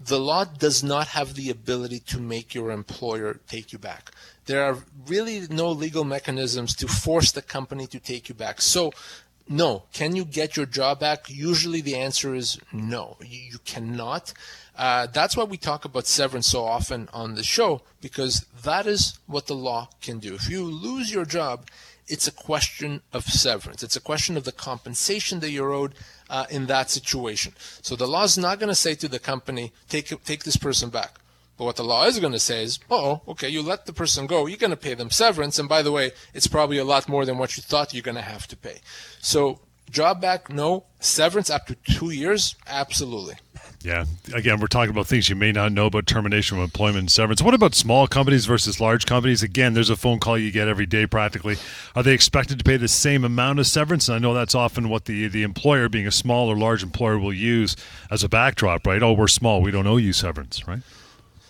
the 0.00 0.18
law 0.18 0.44
does 0.44 0.82
not 0.82 1.08
have 1.08 1.34
the 1.34 1.50
ability 1.50 2.00
to 2.00 2.18
make 2.18 2.54
your 2.54 2.70
employer 2.70 3.38
take 3.48 3.72
you 3.72 3.78
back. 3.78 4.10
There 4.46 4.64
are 4.64 4.78
really 5.06 5.46
no 5.48 5.70
legal 5.70 6.04
mechanisms 6.04 6.74
to 6.76 6.88
force 6.88 7.30
the 7.30 7.42
company 7.42 7.86
to 7.88 8.00
take 8.00 8.28
you 8.28 8.34
back. 8.34 8.60
So 8.60 8.92
no. 9.48 9.84
Can 9.92 10.16
you 10.16 10.24
get 10.24 10.56
your 10.56 10.66
job 10.66 11.00
back? 11.00 11.28
Usually 11.28 11.80
the 11.80 11.96
answer 11.96 12.34
is 12.34 12.58
no. 12.72 13.16
You, 13.20 13.58
cannot. 13.64 14.32
Uh, 14.76 15.06
that's 15.06 15.36
why 15.36 15.44
we 15.44 15.56
talk 15.56 15.84
about 15.84 16.06
severance 16.06 16.46
so 16.46 16.64
often 16.64 17.08
on 17.12 17.34
the 17.34 17.42
show 17.42 17.82
because 18.00 18.46
that 18.62 18.86
is 18.86 19.18
what 19.26 19.46
the 19.46 19.54
law 19.54 19.88
can 20.00 20.18
do. 20.18 20.34
If 20.34 20.48
you 20.48 20.64
lose 20.64 21.12
your 21.12 21.24
job, 21.24 21.66
it's 22.08 22.26
a 22.26 22.32
question 22.32 23.02
of 23.12 23.24
severance. 23.24 23.82
It's 23.82 23.96
a 23.96 24.00
question 24.00 24.36
of 24.36 24.44
the 24.44 24.52
compensation 24.52 25.40
that 25.40 25.50
you're 25.50 25.72
owed 25.72 25.94
uh, 26.28 26.46
in 26.50 26.66
that 26.66 26.90
situation. 26.90 27.54
So 27.82 27.96
the 27.96 28.06
law 28.06 28.24
is 28.24 28.38
not 28.38 28.58
going 28.58 28.68
to 28.68 28.74
say 28.74 28.94
to 28.96 29.08
the 29.08 29.18
company, 29.18 29.72
take 29.88 30.08
take 30.24 30.44
this 30.44 30.56
person 30.56 30.90
back. 30.90 31.18
But 31.56 31.64
what 31.64 31.76
the 31.76 31.84
law 31.84 32.06
is 32.06 32.18
going 32.18 32.32
to 32.32 32.38
say 32.38 32.64
is, 32.64 32.80
oh, 32.90 33.20
okay, 33.28 33.48
you 33.48 33.62
let 33.62 33.86
the 33.86 33.92
person 33.92 34.26
go, 34.26 34.46
you're 34.46 34.56
going 34.56 34.70
to 34.70 34.76
pay 34.76 34.94
them 34.94 35.10
severance. 35.10 35.58
And 35.58 35.68
by 35.68 35.82
the 35.82 35.92
way, 35.92 36.12
it's 36.34 36.46
probably 36.46 36.78
a 36.78 36.84
lot 36.84 37.08
more 37.08 37.24
than 37.24 37.38
what 37.38 37.56
you 37.56 37.62
thought 37.62 37.92
you're 37.92 38.02
going 38.02 38.16
to 38.16 38.22
have 38.22 38.46
to 38.48 38.56
pay. 38.56 38.80
So, 39.20 39.60
job 39.90 40.20
back, 40.20 40.50
no. 40.50 40.86
Severance 40.98 41.50
after 41.50 41.74
two 41.74 42.10
years, 42.10 42.56
absolutely. 42.66 43.34
Yeah. 43.84 44.04
Again, 44.32 44.60
we're 44.60 44.68
talking 44.68 44.90
about 44.90 45.06
things 45.06 45.28
you 45.28 45.36
may 45.36 45.50
not 45.50 45.72
know 45.72 45.86
about 45.86 46.06
termination 46.06 46.58
of 46.58 46.64
employment 46.64 46.98
and 46.98 47.10
severance. 47.10 47.42
What 47.42 47.54
about 47.54 47.74
small 47.74 48.06
companies 48.06 48.46
versus 48.46 48.80
large 48.80 49.06
companies? 49.06 49.42
Again, 49.42 49.74
there's 49.74 49.90
a 49.90 49.96
phone 49.96 50.20
call 50.20 50.38
you 50.38 50.52
get 50.52 50.68
every 50.68 50.86
day 50.86 51.06
practically. 51.06 51.56
Are 51.96 52.02
they 52.02 52.14
expected 52.14 52.58
to 52.58 52.64
pay 52.64 52.76
the 52.76 52.88
same 52.88 53.24
amount 53.24 53.58
of 53.58 53.66
severance? 53.66 54.08
And 54.08 54.16
I 54.16 54.18
know 54.18 54.34
that's 54.34 54.54
often 54.54 54.88
what 54.88 55.06
the, 55.06 55.26
the 55.28 55.42
employer, 55.42 55.88
being 55.88 56.06
a 56.06 56.12
small 56.12 56.48
or 56.48 56.56
large 56.56 56.82
employer, 56.82 57.18
will 57.18 57.32
use 57.32 57.76
as 58.10 58.22
a 58.22 58.28
backdrop, 58.28 58.86
right? 58.86 59.02
Oh, 59.02 59.12
we're 59.12 59.28
small. 59.28 59.62
We 59.62 59.72
don't 59.72 59.86
owe 59.86 59.96
you 59.96 60.12
severance, 60.12 60.66
right? 60.68 60.80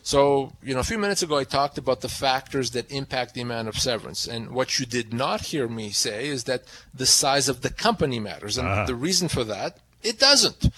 So, 0.04 0.52
you 0.62 0.74
know, 0.74 0.80
a 0.80 0.84
few 0.84 0.98
minutes 0.98 1.22
ago 1.22 1.38
I 1.38 1.44
talked 1.44 1.78
about 1.78 2.00
the 2.00 2.08
factors 2.08 2.72
that 2.72 2.90
impact 2.90 3.34
the 3.34 3.40
amount 3.40 3.68
of 3.68 3.76
severance. 3.76 4.26
And 4.26 4.50
what 4.50 4.80
you 4.80 4.86
did 4.86 5.14
not 5.14 5.42
hear 5.42 5.68
me 5.68 5.90
say 5.90 6.26
is 6.26 6.44
that 6.44 6.64
the 6.92 7.06
size 7.06 7.48
of 7.48 7.60
the 7.60 7.70
company 7.70 8.18
matters. 8.18 8.58
And 8.58 8.66
uh-huh. 8.66 8.86
the 8.86 8.96
reason 8.96 9.28
for 9.28 9.44
that, 9.44 9.78
it 10.02 10.18
doesn't. 10.18 10.70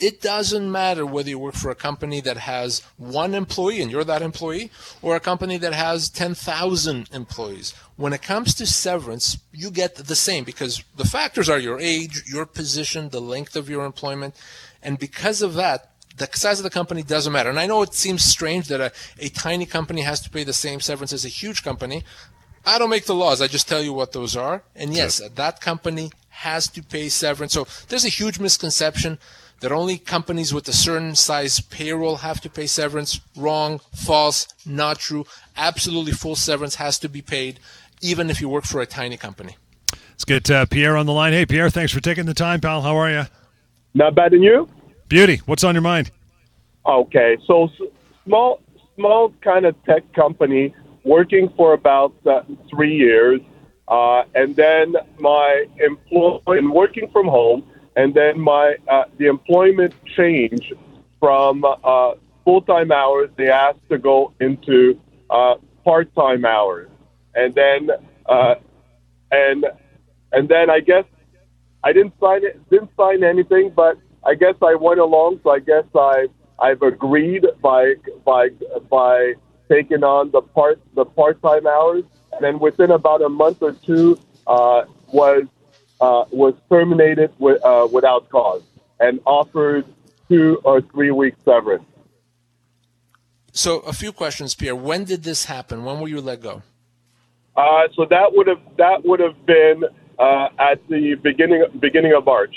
It 0.00 0.22
doesn't 0.22 0.72
matter 0.72 1.04
whether 1.04 1.28
you 1.28 1.38
work 1.38 1.54
for 1.54 1.70
a 1.70 1.74
company 1.74 2.22
that 2.22 2.38
has 2.38 2.80
one 2.96 3.34
employee 3.34 3.82
and 3.82 3.90
you're 3.90 4.04
that 4.04 4.22
employee, 4.22 4.70
or 5.02 5.14
a 5.14 5.20
company 5.20 5.58
that 5.58 5.74
has 5.74 6.08
10,000 6.08 7.10
employees. 7.12 7.74
When 7.96 8.14
it 8.14 8.22
comes 8.22 8.54
to 8.54 8.66
severance, 8.66 9.36
you 9.52 9.70
get 9.70 9.96
the 9.96 10.16
same 10.16 10.44
because 10.44 10.82
the 10.96 11.04
factors 11.04 11.50
are 11.50 11.58
your 11.58 11.78
age, 11.78 12.22
your 12.26 12.46
position, 12.46 13.10
the 13.10 13.20
length 13.20 13.56
of 13.56 13.68
your 13.68 13.84
employment. 13.84 14.34
And 14.82 14.98
because 14.98 15.42
of 15.42 15.52
that, 15.54 15.90
the 16.16 16.28
size 16.32 16.58
of 16.58 16.64
the 16.64 16.70
company 16.70 17.02
doesn't 17.02 17.32
matter. 17.32 17.50
And 17.50 17.60
I 17.60 17.66
know 17.66 17.82
it 17.82 17.92
seems 17.92 18.24
strange 18.24 18.68
that 18.68 18.80
a, 18.80 18.92
a 19.18 19.28
tiny 19.28 19.66
company 19.66 20.00
has 20.00 20.20
to 20.22 20.30
pay 20.30 20.44
the 20.44 20.54
same 20.54 20.80
severance 20.80 21.12
as 21.12 21.26
a 21.26 21.28
huge 21.28 21.62
company. 21.62 22.04
I 22.64 22.78
don't 22.78 22.90
make 22.90 23.04
the 23.04 23.14
laws. 23.14 23.42
I 23.42 23.46
just 23.46 23.68
tell 23.68 23.82
you 23.82 23.92
what 23.92 24.12
those 24.12 24.36
are. 24.36 24.62
And 24.74 24.94
yes, 24.94 25.18
sure. 25.18 25.28
that 25.28 25.60
company 25.60 26.10
has 26.28 26.68
to 26.68 26.82
pay 26.82 27.08
severance. 27.08 27.52
So 27.52 27.66
there's 27.88 28.04
a 28.04 28.10
huge 28.10 28.38
misconception 28.38 29.18
that 29.60 29.72
only 29.72 29.98
companies 29.98 30.52
with 30.52 30.66
a 30.68 30.72
certain 30.72 31.14
size 31.14 31.60
payroll 31.60 32.16
have 32.16 32.40
to 32.40 32.50
pay 32.50 32.66
severance. 32.66 33.20
Wrong, 33.36 33.80
false, 33.94 34.48
not 34.66 34.98
true. 34.98 35.26
Absolutely 35.56 36.12
full 36.12 36.36
severance 36.36 36.76
has 36.76 36.98
to 37.00 37.08
be 37.08 37.22
paid, 37.22 37.60
even 38.00 38.30
if 38.30 38.40
you 38.40 38.48
work 38.48 38.64
for 38.64 38.80
a 38.80 38.86
tiny 38.86 39.16
company. 39.16 39.56
Let's 40.10 40.24
get 40.24 40.50
uh, 40.50 40.66
Pierre 40.66 40.96
on 40.96 41.06
the 41.06 41.12
line. 41.12 41.32
Hey, 41.32 41.46
Pierre, 41.46 41.70
thanks 41.70 41.92
for 41.92 42.00
taking 42.00 42.26
the 42.26 42.34
time, 42.34 42.60
pal. 42.60 42.82
How 42.82 42.96
are 42.96 43.10
you? 43.10 43.24
Not 43.94 44.14
bad, 44.14 44.32
and 44.32 44.42
you? 44.42 44.68
Beauty. 45.08 45.40
What's 45.46 45.64
on 45.64 45.74
your 45.74 45.82
mind? 45.82 46.10
Okay, 46.86 47.36
so 47.46 47.68
small, 48.24 48.60
small 48.96 49.32
kind 49.42 49.66
of 49.66 49.74
tech 49.84 50.10
company 50.14 50.74
working 51.04 51.48
for 51.56 51.72
about 51.72 52.14
uh, 52.26 52.42
three 52.70 52.94
years, 52.94 53.40
uh, 53.88 54.22
and 54.34 54.54
then 54.56 54.94
my 55.18 55.66
employment 55.78 56.74
working 56.74 57.10
from 57.10 57.26
home, 57.26 57.64
and 57.96 58.14
then 58.14 58.40
my 58.40 58.76
uh, 58.88 59.04
the 59.18 59.26
employment 59.26 59.94
changed 60.16 60.72
from 61.18 61.64
uh, 61.64 62.12
full 62.44 62.62
time 62.62 62.92
hours. 62.92 63.30
They 63.36 63.48
asked 63.48 63.88
to 63.90 63.98
go 63.98 64.32
into 64.40 65.00
uh, 65.28 65.56
part 65.84 66.14
time 66.14 66.44
hours, 66.44 66.88
and 67.34 67.54
then 67.54 67.90
uh, 68.26 68.54
and 69.30 69.66
and 70.32 70.48
then 70.48 70.70
I 70.70 70.80
guess 70.80 71.04
I 71.82 71.92
didn't 71.92 72.14
sign 72.20 72.44
it, 72.44 72.68
didn't 72.70 72.90
sign 72.96 73.24
anything, 73.24 73.72
but 73.74 73.98
I 74.24 74.34
guess 74.34 74.54
I 74.62 74.74
went 74.74 75.00
along, 75.00 75.40
so 75.42 75.50
I 75.50 75.60
guess 75.60 75.84
I 75.94 76.28
I've 76.58 76.82
agreed 76.82 77.46
by 77.62 77.94
by 78.24 78.50
by 78.88 79.34
taking 79.68 80.04
on 80.04 80.30
the 80.30 80.42
part 80.42 80.80
the 80.94 81.04
part 81.04 81.40
time 81.42 81.66
hours, 81.66 82.04
and 82.32 82.44
then 82.44 82.58
within 82.58 82.90
about 82.90 83.22
a 83.22 83.28
month 83.28 83.62
or 83.62 83.72
two, 83.72 84.18
uh, 84.46 84.84
was 85.12 85.44
uh, 86.00 86.24
was 86.30 86.54
terminated 86.68 87.32
with, 87.38 87.64
uh, 87.64 87.88
without 87.92 88.28
cause 88.30 88.62
and 89.00 89.20
offered 89.24 89.84
two 90.28 90.60
or 90.64 90.80
three 90.80 91.10
weeks 91.10 91.38
severance. 91.44 91.84
So, 93.52 93.80
a 93.80 93.92
few 93.92 94.12
questions, 94.12 94.54
Pierre. 94.54 94.76
When 94.76 95.04
did 95.04 95.24
this 95.24 95.46
happen? 95.46 95.84
When 95.84 96.00
were 96.00 96.08
you 96.08 96.20
let 96.20 96.40
go? 96.40 96.62
Uh, 97.56 97.88
so 97.94 98.06
that 98.08 98.32
would 98.32 98.46
have 98.46 98.60
that 98.76 99.04
would 99.04 99.20
have 99.20 99.44
been 99.44 99.84
uh, 100.18 100.48
at 100.58 100.86
the 100.88 101.14
beginning 101.16 101.64
beginning 101.80 102.14
of 102.14 102.24
March. 102.24 102.54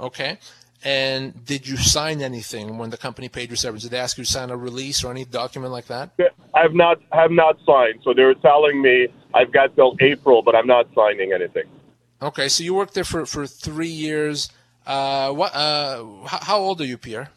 Okay. 0.00 0.38
And 0.84 1.44
did 1.44 1.66
you 1.66 1.76
sign 1.76 2.22
anything 2.22 2.78
when 2.78 2.90
the 2.90 2.96
company 2.96 3.28
paid 3.28 3.48
your 3.48 3.56
severance? 3.56 3.82
Did 3.82 3.90
they 3.92 3.98
ask 3.98 4.16
you 4.16 4.24
to 4.24 4.30
sign 4.30 4.50
a 4.50 4.56
release 4.56 5.02
or 5.02 5.10
any 5.10 5.24
document 5.24 5.72
like 5.72 5.86
that? 5.86 6.10
I've 6.54 6.74
not 6.74 7.00
have 7.12 7.30
not 7.30 7.58
signed. 7.66 8.00
So 8.02 8.14
they 8.14 8.22
were 8.22 8.34
telling 8.34 8.80
me 8.80 9.08
I've 9.34 9.52
got 9.52 9.74
till 9.74 9.96
April, 10.00 10.42
but 10.42 10.54
I'm 10.54 10.66
not 10.66 10.86
signing 10.94 11.32
anything. 11.32 11.64
Okay, 12.20 12.48
so 12.48 12.64
you 12.64 12.74
worked 12.74 12.94
there 12.94 13.04
for, 13.04 13.26
for 13.26 13.46
three 13.46 13.88
years. 13.88 14.50
Uh, 14.86 15.30
what? 15.32 15.54
Uh, 15.54 16.04
how, 16.26 16.58
old 16.58 16.80
are 16.80 16.86
you, 16.86 16.98
Pierre? 16.98 17.30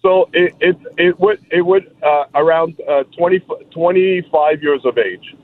So 0.00 0.28
it 0.32 0.54
it, 0.60 0.76
it 0.98 1.20
would 1.20 1.44
it 1.50 1.62
would 1.62 1.94
uh, 2.02 2.24
around 2.34 2.80
uh, 2.88 3.04
20, 3.16 3.40
25 3.70 4.62
years 4.62 4.84
of 4.84 4.98
age. 4.98 5.36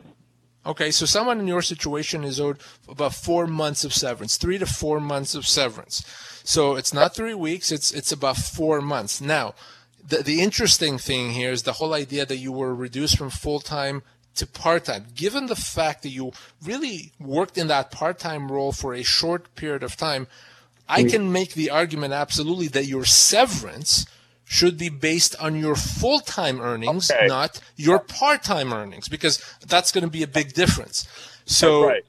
Okay, 0.66 0.90
so 0.90 1.06
someone 1.06 1.38
in 1.38 1.46
your 1.46 1.62
situation 1.62 2.24
is 2.24 2.40
owed 2.40 2.58
about 2.88 3.14
four 3.14 3.46
months 3.46 3.84
of 3.84 3.94
severance, 3.94 4.36
three 4.36 4.58
to 4.58 4.66
four 4.66 5.00
months 5.00 5.34
of 5.34 5.46
severance. 5.46 6.04
So 6.42 6.74
it's 6.74 6.92
not 6.92 7.14
three 7.14 7.34
weeks; 7.34 7.70
it's 7.70 7.92
it's 7.92 8.10
about 8.10 8.36
four 8.36 8.80
months. 8.80 9.20
Now, 9.20 9.54
the 10.04 10.22
the 10.22 10.40
interesting 10.40 10.98
thing 10.98 11.30
here 11.30 11.52
is 11.52 11.62
the 11.62 11.74
whole 11.74 11.94
idea 11.94 12.26
that 12.26 12.38
you 12.38 12.50
were 12.50 12.74
reduced 12.74 13.16
from 13.16 13.30
full 13.30 13.60
time 13.60 14.02
to 14.38 14.47
part 14.47 14.87
time. 14.87 15.07
Given 15.14 15.47
the 15.47 15.57
fact 15.57 16.02
that 16.02 16.11
you 16.11 16.33
really 16.62 17.12
worked 17.21 17.59
in 17.59 17.68
that 17.68 17.90
part 17.90 18.18
time 18.18 18.50
role 18.50 18.73
for 18.73 18.95
a 18.95 19.02
short 19.02 19.54
period 19.54 19.83
of 19.83 19.97
time, 19.97 20.26
I 20.88 21.04
mm. 21.04 21.11
can 21.11 21.33
make 21.33 21.54
the 21.54 21.71
argument 21.71 22.12
absolutely 22.12 22.68
that 22.68 22.87
your 22.87 23.04
severance 23.04 24.07
should 24.45 24.78
be 24.78 24.88
based 24.88 25.37
on 25.37 25.57
your 25.57 25.76
full 25.76 26.21
time 26.21 26.61
earnings, 26.61 27.11
okay. 27.11 27.26
not 27.26 27.61
your 27.76 27.99
part 27.99 28.42
time 28.42 28.73
earnings, 28.73 29.09
because 29.09 29.45
that's 29.66 29.92
going 29.92 30.04
to 30.04 30.11
be 30.11 30.23
a 30.23 30.28
big 30.28 30.54
difference. 30.54 31.07
So, 31.45 31.87
right. 31.87 32.04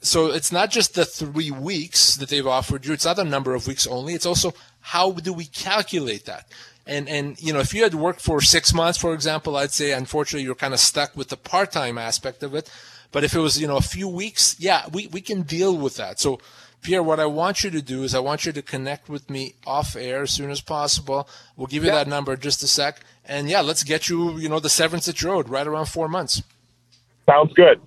so 0.00 0.26
it's 0.26 0.52
not 0.52 0.70
just 0.70 0.94
the 0.94 1.04
three 1.04 1.50
weeks 1.50 2.14
that 2.16 2.28
they've 2.28 2.46
offered 2.46 2.86
you. 2.86 2.92
It's 2.92 3.04
not 3.04 3.18
a 3.18 3.24
number 3.24 3.54
of 3.54 3.66
weeks 3.66 3.86
only. 3.86 4.14
It's 4.14 4.26
also 4.26 4.54
how 4.80 5.12
do 5.12 5.32
we 5.32 5.46
calculate 5.46 6.26
that? 6.26 6.46
And 6.90 7.08
and 7.08 7.40
you 7.40 7.52
know, 7.52 7.60
if 7.60 7.72
you 7.72 7.84
had 7.84 7.94
worked 7.94 8.20
for 8.20 8.40
six 8.40 8.74
months, 8.74 8.98
for 8.98 9.14
example, 9.14 9.56
I'd 9.56 9.70
say 9.70 9.92
unfortunately 9.92 10.44
you're 10.44 10.56
kind 10.56 10.74
of 10.74 10.80
stuck 10.80 11.16
with 11.16 11.28
the 11.28 11.36
part 11.36 11.70
time 11.70 11.96
aspect 11.96 12.42
of 12.42 12.52
it. 12.52 12.68
But 13.12 13.22
if 13.22 13.32
it 13.32 13.38
was 13.38 13.60
you 13.60 13.68
know 13.68 13.76
a 13.76 13.80
few 13.96 14.08
weeks, 14.08 14.56
yeah, 14.58 14.88
we 14.92 15.06
we 15.06 15.20
can 15.20 15.42
deal 15.42 15.76
with 15.76 15.96
that. 15.96 16.18
So 16.18 16.40
Pierre, 16.82 17.02
what 17.02 17.20
I 17.20 17.26
want 17.26 17.62
you 17.62 17.70
to 17.70 17.80
do 17.80 18.02
is 18.02 18.12
I 18.12 18.18
want 18.18 18.44
you 18.44 18.50
to 18.52 18.62
connect 18.62 19.08
with 19.08 19.30
me 19.30 19.54
off 19.64 19.94
air 19.94 20.22
as 20.22 20.32
soon 20.32 20.50
as 20.50 20.60
possible. 20.60 21.28
We'll 21.56 21.68
give 21.68 21.84
you 21.84 21.90
that 21.90 22.08
number 22.08 22.32
in 22.32 22.40
just 22.40 22.62
a 22.64 22.66
sec. 22.66 23.00
And 23.24 23.48
yeah, 23.48 23.60
let's 23.60 23.84
get 23.84 24.08
you, 24.08 24.38
you 24.38 24.48
know, 24.48 24.58
the 24.58 24.70
severance 24.70 25.06
that 25.06 25.22
you 25.22 25.30
owed 25.30 25.48
right 25.48 25.66
around 25.66 25.86
four 25.86 26.08
months. 26.08 26.42
Sounds 27.28 27.52
good. 27.52 27.80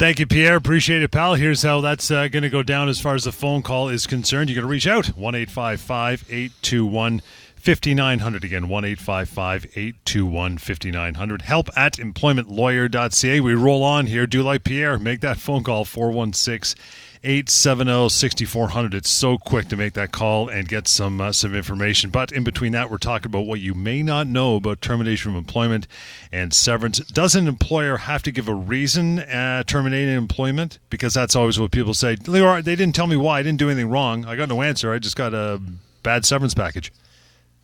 Thank 0.00 0.18
you, 0.18 0.26
Pierre. 0.26 0.56
Appreciate 0.56 1.02
it, 1.02 1.10
pal. 1.10 1.34
Here's 1.34 1.62
how 1.62 1.82
that's 1.82 2.10
uh, 2.10 2.28
going 2.28 2.42
to 2.42 2.48
go 2.48 2.62
down 2.62 2.88
as 2.88 2.98
far 2.98 3.14
as 3.14 3.24
the 3.24 3.32
phone 3.32 3.60
call 3.60 3.90
is 3.90 4.06
concerned. 4.06 4.48
You're 4.48 4.62
going 4.62 4.66
to 4.66 4.70
reach 4.70 4.86
out 4.86 5.08
1 5.08 5.34
821 5.34 7.22
5900. 7.56 8.42
Again, 8.42 8.68
1 8.70 8.84
821 8.86 10.56
5900. 10.56 11.42
Help 11.42 11.68
at 11.76 11.98
employmentlawyer.ca. 11.98 13.40
We 13.40 13.52
roll 13.52 13.82
on 13.82 14.06
here. 14.06 14.26
Do 14.26 14.42
like 14.42 14.64
Pierre. 14.64 14.98
Make 14.98 15.20
that 15.20 15.36
phone 15.36 15.62
call 15.62 15.84
416 15.84 16.82
870 17.22 18.08
6400. 18.08 18.94
It's 18.94 19.10
so 19.10 19.36
quick 19.36 19.68
to 19.68 19.76
make 19.76 19.92
that 19.92 20.10
call 20.10 20.48
and 20.48 20.66
get 20.66 20.88
some 20.88 21.20
uh, 21.20 21.32
some 21.32 21.54
information. 21.54 22.08
But 22.08 22.32
in 22.32 22.44
between 22.44 22.72
that, 22.72 22.90
we're 22.90 22.96
talking 22.98 23.26
about 23.26 23.46
what 23.46 23.60
you 23.60 23.74
may 23.74 24.02
not 24.02 24.26
know 24.26 24.56
about 24.56 24.80
termination 24.80 25.32
of 25.32 25.36
employment 25.36 25.86
and 26.32 26.54
severance. 26.54 26.98
Does 27.00 27.34
an 27.34 27.46
employer 27.46 27.98
have 27.98 28.22
to 28.22 28.32
give 28.32 28.48
a 28.48 28.54
reason 28.54 29.18
uh, 29.18 29.64
terminating 29.64 30.14
employment? 30.14 30.78
Because 30.88 31.12
that's 31.12 31.36
always 31.36 31.60
what 31.60 31.72
people 31.72 31.92
say. 31.92 32.14
They 32.14 32.62
didn't 32.62 32.94
tell 32.94 33.06
me 33.06 33.16
why. 33.16 33.40
I 33.40 33.42
didn't 33.42 33.58
do 33.58 33.68
anything 33.68 33.90
wrong. 33.90 34.24
I 34.24 34.36
got 34.36 34.48
no 34.48 34.62
answer. 34.62 34.92
I 34.92 34.98
just 34.98 35.16
got 35.16 35.34
a 35.34 35.60
bad 36.02 36.24
severance 36.24 36.54
package. 36.54 36.90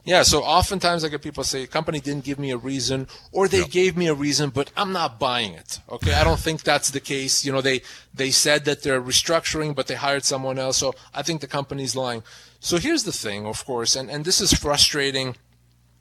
Yeah, 0.07 0.23
so 0.23 0.45
oftentimes 0.45 1.03
I 1.03 1.09
get 1.09 1.21
people 1.21 1.43
say, 1.43 1.67
company 1.67 1.99
didn't 1.99 2.25
give 2.25 2.39
me 2.39 2.53
a 2.53 2.57
reason, 2.57 3.09
or 3.33 3.49
they 3.49 3.63
yep. 3.63 3.71
gave 3.71 3.97
me 3.97 4.07
a 4.07 4.15
reason, 4.15 4.51
but 4.51 4.71
I'm 4.77 4.93
not 4.93 5.19
buying 5.19 5.53
it. 5.55 5.81
Okay, 5.91 6.15
I 6.15 6.23
don't 6.23 6.39
think 6.39 6.63
that's 6.63 6.91
the 6.91 7.01
case. 7.01 7.45
You 7.45 7.51
know, 7.51 7.61
they 7.61 7.83
they 8.15 8.31
said 8.31 8.67
that 8.67 8.85
they're 8.85 9.03
restructuring, 9.03 9.75
but 9.75 9.89
they 9.89 9.97
hired 9.97 10.25
someone 10.25 10.61
else. 10.61 10.77
So 10.77 10.95
I 11.13 11.23
think 11.23 11.41
the 11.41 11.49
company's 11.49 11.97
lying. 11.97 12.23
So 12.61 12.79
here's 12.79 13.03
the 13.03 13.11
thing, 13.11 13.47
of 13.47 13.65
course, 13.65 13.97
and, 13.97 14.09
and 14.09 14.25
this 14.25 14.41
is 14.41 14.53
frustrating, 14.53 15.35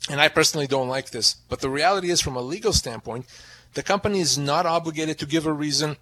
and 0.07 0.21
I 0.21 0.27
personally 0.27 0.67
don't 0.67 0.87
like 0.87 1.09
this, 1.09 1.33
but 1.49 1.61
the 1.61 1.69
reality 1.71 2.11
is, 2.11 2.21
from 2.21 2.35
a 2.35 2.41
legal 2.41 2.73
standpoint, 2.73 3.25
the 3.73 3.81
company 3.81 4.19
is 4.19 4.37
not 4.37 4.67
obligated 4.67 5.17
to 5.17 5.25
give 5.25 5.47
a 5.47 5.53
reason. 5.53 5.97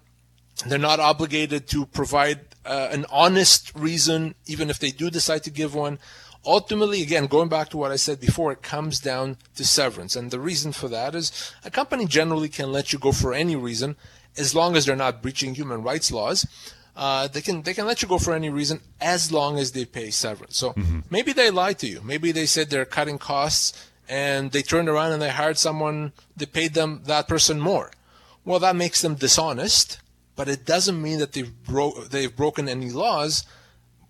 They're 0.66 0.78
not 0.78 1.00
obligated 1.00 1.66
to 1.68 1.86
provide 1.86 2.53
uh, 2.64 2.88
an 2.90 3.06
honest 3.10 3.72
reason, 3.74 4.34
even 4.46 4.70
if 4.70 4.78
they 4.78 4.90
do 4.90 5.10
decide 5.10 5.44
to 5.44 5.50
give 5.50 5.74
one 5.74 5.98
ultimately, 6.46 7.02
again, 7.02 7.26
going 7.26 7.48
back 7.48 7.68
to 7.70 7.76
what 7.76 7.90
I 7.90 7.96
said 7.96 8.20
before, 8.20 8.52
it 8.52 8.62
comes 8.62 9.00
down 9.00 9.36
to 9.56 9.64
severance. 9.64 10.16
And 10.16 10.30
the 10.30 10.40
reason 10.40 10.72
for 10.72 10.88
that 10.88 11.14
is 11.14 11.52
a 11.64 11.70
company 11.70 12.06
generally 12.06 12.48
can 12.48 12.72
let 12.72 12.92
you 12.92 12.98
go 12.98 13.12
for 13.12 13.32
any 13.32 13.56
reason 13.56 13.96
as 14.36 14.54
long 14.54 14.76
as 14.76 14.86
they're 14.86 14.96
not 14.96 15.22
breaching 15.22 15.54
human 15.54 15.82
rights 15.82 16.10
laws. 16.10 16.46
Uh, 16.96 17.26
they 17.26 17.40
can 17.40 17.62
they 17.62 17.74
can 17.74 17.86
let 17.86 18.02
you 18.02 18.08
go 18.08 18.18
for 18.18 18.34
any 18.34 18.48
reason 18.48 18.80
as 19.00 19.32
long 19.32 19.58
as 19.58 19.72
they 19.72 19.84
pay 19.84 20.10
severance. 20.10 20.56
So 20.56 20.70
mm-hmm. 20.72 21.00
maybe 21.10 21.32
they 21.32 21.50
lied 21.50 21.78
to 21.80 21.88
you. 21.88 22.00
Maybe 22.04 22.30
they 22.30 22.46
said 22.46 22.70
they're 22.70 22.84
cutting 22.84 23.18
costs 23.18 23.90
and 24.08 24.52
they 24.52 24.62
turned 24.62 24.88
around 24.88 25.12
and 25.12 25.20
they 25.20 25.30
hired 25.30 25.58
someone. 25.58 26.12
They 26.36 26.46
paid 26.46 26.74
them 26.74 27.02
that 27.06 27.26
person 27.26 27.58
more. 27.58 27.90
Well, 28.44 28.60
that 28.60 28.76
makes 28.76 29.00
them 29.00 29.14
dishonest, 29.14 29.98
but 30.36 30.48
it 30.48 30.64
doesn't 30.64 31.00
mean 31.00 31.18
that 31.18 31.32
they've 31.32 31.52
bro- 31.64 32.04
they've 32.04 32.34
broken 32.34 32.68
any 32.68 32.90
laws 32.90 33.44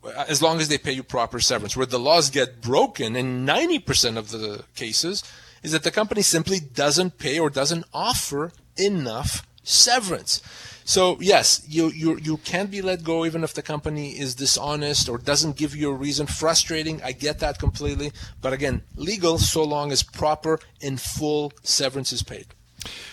uh, 0.05 0.25
as 0.29 0.43
long 0.43 0.61
as 0.61 0.69
they 0.69 0.79
pay 0.79 0.93
you 0.93 1.03
proper 1.03 1.41
severance. 1.41 1.77
Where 1.77 1.87
the 1.87 1.99
laws 1.99 2.31
get 2.31 2.61
broken 2.61 3.17
in 3.17 3.47
90% 3.47 4.17
of 4.17 4.31
the 4.31 4.65
cases 4.75 5.23
is 5.63 5.73
that 5.73 5.83
the 5.83 5.91
company 5.91 6.23
simply 6.23 6.61
doesn't 6.61 7.19
pay 7.19 7.39
or 7.39 7.51
doesn't 7.51 7.85
offer 7.93 8.53
enough 8.77 9.47
severance. 9.63 10.43
So 10.85 11.17
yes, 11.21 11.65
you 11.67 11.89
you 11.89 12.19
you 12.19 12.37
can 12.39 12.67
be 12.67 12.83
let 12.83 13.03
go 13.03 13.25
even 13.25 13.43
if 13.43 13.55
the 13.55 13.63
company 13.63 14.11
is 14.11 14.35
dishonest 14.35 15.09
or 15.09 15.17
doesn't 15.17 15.57
give 15.57 15.75
you 15.75 15.91
a 15.91 15.95
reason. 15.95 16.27
Frustrating, 16.27 17.03
I 17.03 17.13
get 17.13 17.39
that 17.39 17.59
completely. 17.59 18.13
But 18.43 18.53
again, 18.53 18.83
legal 18.95 19.39
so 19.39 19.65
long 19.65 19.93
as 19.93 20.03
proper 20.03 20.61
and 20.83 21.01
full 21.01 21.53
severance 21.63 22.13
is 22.13 22.23
paid. 22.23 22.49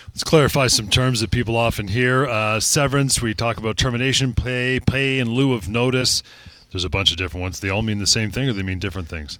Let's 0.08 0.24
clarify 0.24 0.66
some 0.66 0.88
terms 0.88 1.20
that 1.20 1.30
people 1.30 1.56
often 1.56 1.88
hear. 1.88 2.26
Uh, 2.26 2.60
severance, 2.60 3.22
we 3.22 3.34
talk 3.34 3.56
about 3.56 3.76
termination 3.76 4.34
pay, 4.34 4.78
pay 4.80 5.18
in 5.18 5.30
lieu 5.30 5.54
of 5.54 5.68
notice. 5.68 6.22
There's 6.70 6.84
a 6.84 6.90
bunch 6.90 7.10
of 7.10 7.16
different 7.16 7.42
ones. 7.42 7.60
They 7.60 7.70
all 7.70 7.82
mean 7.82 7.98
the 7.98 8.06
same 8.06 8.30
thing, 8.30 8.48
or 8.48 8.52
they 8.52 8.62
mean 8.62 8.78
different 8.78 9.08
things. 9.08 9.38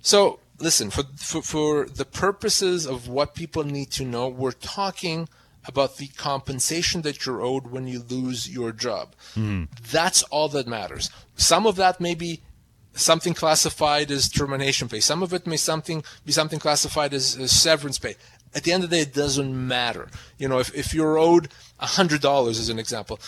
So 0.00 0.40
listen, 0.58 0.90
for 0.90 1.04
for, 1.16 1.42
for 1.42 1.86
the 1.86 2.04
purposes 2.04 2.86
of 2.86 3.08
what 3.08 3.34
people 3.34 3.64
need 3.64 3.90
to 3.92 4.04
know, 4.04 4.28
we're 4.28 4.52
talking 4.52 5.28
about 5.66 5.96
the 5.96 6.08
compensation 6.08 7.02
that 7.02 7.24
you're 7.24 7.42
owed 7.42 7.68
when 7.68 7.86
you 7.86 8.00
lose 8.00 8.48
your 8.48 8.72
job. 8.72 9.14
Mm. 9.34 9.68
That's 9.90 10.22
all 10.24 10.48
that 10.50 10.66
matters. 10.66 11.10
Some 11.36 11.66
of 11.66 11.76
that 11.76 12.00
may 12.00 12.14
be 12.14 12.42
something 12.92 13.34
classified 13.34 14.10
as 14.10 14.28
termination 14.28 14.88
pay. 14.88 15.00
Some 15.00 15.22
of 15.22 15.32
it 15.32 15.46
may 15.46 15.56
something 15.56 16.04
be 16.24 16.32
something 16.32 16.58
classified 16.58 17.12
as, 17.12 17.36
as 17.36 17.50
severance 17.50 17.98
pay. 17.98 18.14
At 18.54 18.62
the 18.62 18.72
end 18.72 18.84
of 18.84 18.90
the 18.90 18.96
day, 18.96 19.02
it 19.02 19.14
doesn't 19.14 19.66
matter. 19.66 20.08
You 20.38 20.48
know, 20.48 20.58
if, 20.58 20.74
if 20.74 20.94
you're 20.94 21.18
owed 21.18 21.48
hundred 21.78 22.22
dollars 22.22 22.58
as 22.58 22.70
an 22.70 22.78
example, 22.78 23.20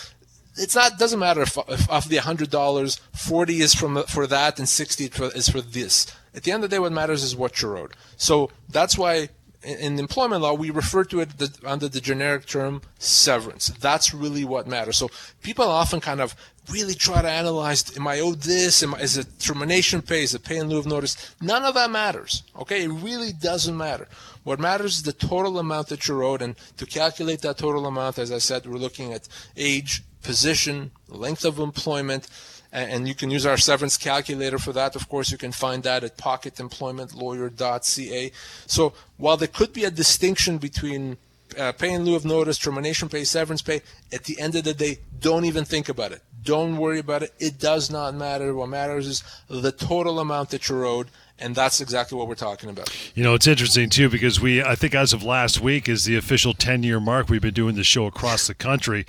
it's 0.55 0.75
not 0.75 0.97
doesn't 0.97 1.19
matter 1.19 1.41
if, 1.41 1.57
if 1.67 1.89
of 1.89 2.09
the 2.09 2.17
hundred 2.17 2.49
dollars, 2.49 2.99
forty 3.13 3.61
is 3.61 3.73
from 3.73 4.03
for 4.03 4.25
that 4.27 4.57
and 4.57 4.67
sixty 4.67 5.05
is 5.05 5.49
for 5.49 5.61
this. 5.61 6.07
At 6.33 6.43
the 6.43 6.51
end 6.51 6.63
of 6.63 6.69
the 6.69 6.75
day, 6.75 6.79
what 6.79 6.91
matters 6.91 7.23
is 7.23 7.35
what 7.35 7.61
you're 7.61 7.77
owed. 7.77 7.93
So 8.15 8.51
that's 8.69 8.97
why 8.97 9.29
in 9.63 9.99
employment 9.99 10.41
law 10.41 10.53
we 10.53 10.69
refer 10.69 11.03
to 11.03 11.19
it 11.19 11.29
under 11.65 11.87
the 11.87 11.99
generic 11.99 12.45
term 12.45 12.81
severance. 12.99 13.67
That's 13.67 14.13
really 14.13 14.45
what 14.45 14.67
matters. 14.67 14.97
So 14.97 15.09
people 15.41 15.65
often 15.65 15.99
kind 15.99 16.21
of 16.21 16.35
really 16.69 16.93
try 16.93 17.21
to 17.21 17.29
analyze: 17.29 17.95
Am 17.97 18.07
I 18.07 18.19
owed 18.19 18.41
this? 18.41 18.83
Am 18.83 18.93
is 18.95 19.17
it 19.17 19.39
termination 19.39 20.01
pay? 20.01 20.23
Is 20.23 20.33
it 20.33 20.43
pay 20.43 20.57
in 20.57 20.69
lieu 20.69 20.77
of 20.77 20.85
notice? 20.85 21.35
None 21.41 21.63
of 21.63 21.73
that 21.73 21.91
matters. 21.91 22.43
Okay, 22.57 22.83
it 22.83 22.89
really 22.89 23.33
doesn't 23.33 23.75
matter. 23.75 24.07
What 24.47 24.59
matters 24.61 24.99
is 24.99 25.03
the 25.03 25.11
total 25.11 25.59
amount 25.59 25.89
that 25.89 26.07
you're 26.07 26.23
owed, 26.23 26.41
and 26.41 26.55
to 26.77 26.85
calculate 26.85 27.41
that 27.41 27.57
total 27.57 27.85
amount, 27.85 28.17
as 28.17 28.31
I 28.31 28.37
said, 28.37 28.65
we're 28.65 28.77
looking 28.77 29.11
at 29.11 29.27
age, 29.57 30.03
position, 30.23 30.91
length 31.09 31.43
of 31.43 31.59
employment, 31.59 32.29
and 32.71 33.09
you 33.09 33.13
can 33.13 33.29
use 33.29 33.45
our 33.45 33.57
severance 33.57 33.97
calculator 33.97 34.57
for 34.57 34.71
that. 34.71 34.95
Of 34.95 35.09
course, 35.09 35.33
you 35.33 35.37
can 35.37 35.51
find 35.51 35.83
that 35.83 36.05
at 36.05 36.17
pocketemploymentlawyer.ca. 36.17 38.31
So 38.67 38.93
while 39.17 39.35
there 39.35 39.49
could 39.49 39.73
be 39.73 39.83
a 39.83 39.91
distinction 39.91 40.59
between 40.59 41.17
uh, 41.57 41.73
pay 41.73 41.91
in 41.91 42.05
lieu 42.05 42.15
of 42.15 42.23
notice, 42.23 42.57
termination 42.57 43.09
pay, 43.09 43.25
severance 43.25 43.61
pay, 43.61 43.81
at 44.13 44.23
the 44.23 44.39
end 44.39 44.55
of 44.55 44.63
the 44.63 44.73
day, 44.73 44.99
don't 45.19 45.43
even 45.43 45.65
think 45.65 45.89
about 45.89 46.13
it. 46.13 46.21
Don't 46.43 46.77
worry 46.77 46.99
about 46.99 47.23
it. 47.23 47.33
It 47.37 47.59
does 47.59 47.91
not 47.91 48.15
matter. 48.15 48.55
What 48.55 48.69
matters 48.69 49.07
is 49.07 49.25
the 49.49 49.73
total 49.73 50.21
amount 50.21 50.51
that 50.51 50.69
you're 50.69 50.85
owed 50.85 51.09
and 51.39 51.55
that's 51.55 51.81
exactly 51.81 52.17
what 52.17 52.27
we're 52.27 52.35
talking 52.35 52.69
about. 52.69 52.89
You 53.15 53.23
know, 53.23 53.33
it's 53.33 53.47
interesting 53.47 53.89
too 53.89 54.09
because 54.09 54.39
we, 54.39 54.61
I 54.63 54.75
think, 54.75 54.95
as 54.95 55.13
of 55.13 55.23
last 55.23 55.59
week, 55.61 55.87
is 55.87 56.05
the 56.05 56.15
official 56.15 56.53
10 56.53 56.83
year 56.83 56.99
mark. 56.99 57.29
We've 57.29 57.41
been 57.41 57.53
doing 57.53 57.75
the 57.75 57.83
show 57.83 58.05
across 58.05 58.47
the 58.47 58.55
country, 58.55 59.05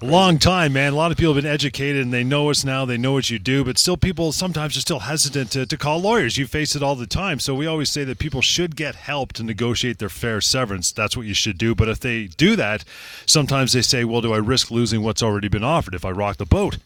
A 0.00 0.06
long 0.06 0.38
time, 0.38 0.74
man. 0.74 0.92
A 0.92 0.96
lot 0.96 1.10
of 1.10 1.16
people 1.18 1.34
have 1.34 1.42
been 1.42 1.50
educated 1.50 2.02
and 2.02 2.12
they 2.12 2.22
know 2.22 2.50
us 2.50 2.64
now. 2.64 2.84
They 2.84 2.96
know 2.96 3.12
what 3.12 3.30
you 3.30 3.38
do, 3.40 3.64
but 3.64 3.78
still, 3.78 3.96
people 3.96 4.30
sometimes 4.30 4.76
are 4.76 4.80
still 4.80 5.00
hesitant 5.00 5.50
to, 5.52 5.66
to 5.66 5.76
call 5.76 5.98
lawyers. 6.00 6.38
You 6.38 6.46
face 6.46 6.76
it 6.76 6.82
all 6.84 6.94
the 6.94 7.06
time. 7.06 7.40
So 7.40 7.52
we 7.52 7.66
always 7.66 7.90
say 7.90 8.04
that 8.04 8.20
people 8.20 8.40
should 8.40 8.76
get 8.76 8.94
help 8.94 9.32
to 9.34 9.42
negotiate 9.42 9.98
their 9.98 10.08
fair 10.08 10.40
severance. 10.40 10.92
That's 10.92 11.16
what 11.16 11.26
you 11.26 11.34
should 11.34 11.58
do. 11.58 11.74
But 11.74 11.88
if 11.88 11.98
they 11.98 12.26
do 12.26 12.54
that, 12.54 12.84
sometimes 13.26 13.72
they 13.72 13.82
say, 13.82 14.04
well, 14.04 14.20
do 14.20 14.32
I 14.32 14.38
risk 14.38 14.70
losing 14.70 15.02
what's 15.02 15.22
already 15.22 15.48
been 15.48 15.64
offered 15.64 15.94
if 15.94 16.04
I 16.04 16.10
rock 16.10 16.36
the 16.36 16.46
boat? 16.46 16.78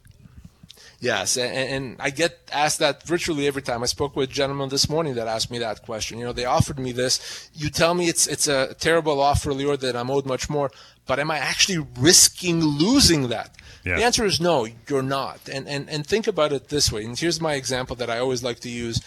Yes, 1.02 1.36
and, 1.36 1.52
and, 1.52 1.96
I 1.98 2.10
get 2.10 2.48
asked 2.52 2.78
that 2.78 3.02
virtually 3.02 3.48
every 3.48 3.60
time. 3.60 3.82
I 3.82 3.86
spoke 3.86 4.14
with 4.14 4.30
a 4.30 4.32
gentleman 4.32 4.68
this 4.68 4.88
morning 4.88 5.14
that 5.16 5.26
asked 5.26 5.50
me 5.50 5.58
that 5.58 5.82
question. 5.82 6.16
You 6.16 6.26
know, 6.26 6.32
they 6.32 6.44
offered 6.44 6.78
me 6.78 6.92
this. 6.92 7.50
You 7.52 7.70
tell 7.70 7.92
me 7.94 8.08
it's 8.08 8.28
it's 8.28 8.46
a 8.46 8.74
terrible 8.74 9.20
offer, 9.20 9.50
Lior, 9.50 9.78
that 9.80 9.96
I'm 9.96 10.10
owed 10.12 10.26
much 10.26 10.48
more 10.48 10.70
but 11.06 11.18
am 11.18 11.30
I 11.30 11.38
actually 11.38 11.86
risking 11.98 12.62
losing 12.62 13.28
that? 13.28 13.56
Yeah. 13.84 13.96
The 13.96 14.04
answer 14.04 14.24
is 14.24 14.40
no, 14.40 14.66
you're 14.88 15.02
not. 15.02 15.48
And, 15.48 15.68
and, 15.68 15.90
and 15.90 16.06
think 16.06 16.26
about 16.26 16.52
it 16.52 16.68
this 16.68 16.92
way. 16.92 17.04
And 17.04 17.18
here's 17.18 17.40
my 17.40 17.54
example 17.54 17.96
that 17.96 18.08
I 18.08 18.18
always 18.18 18.42
like 18.42 18.60
to 18.60 18.68
use. 18.68 19.00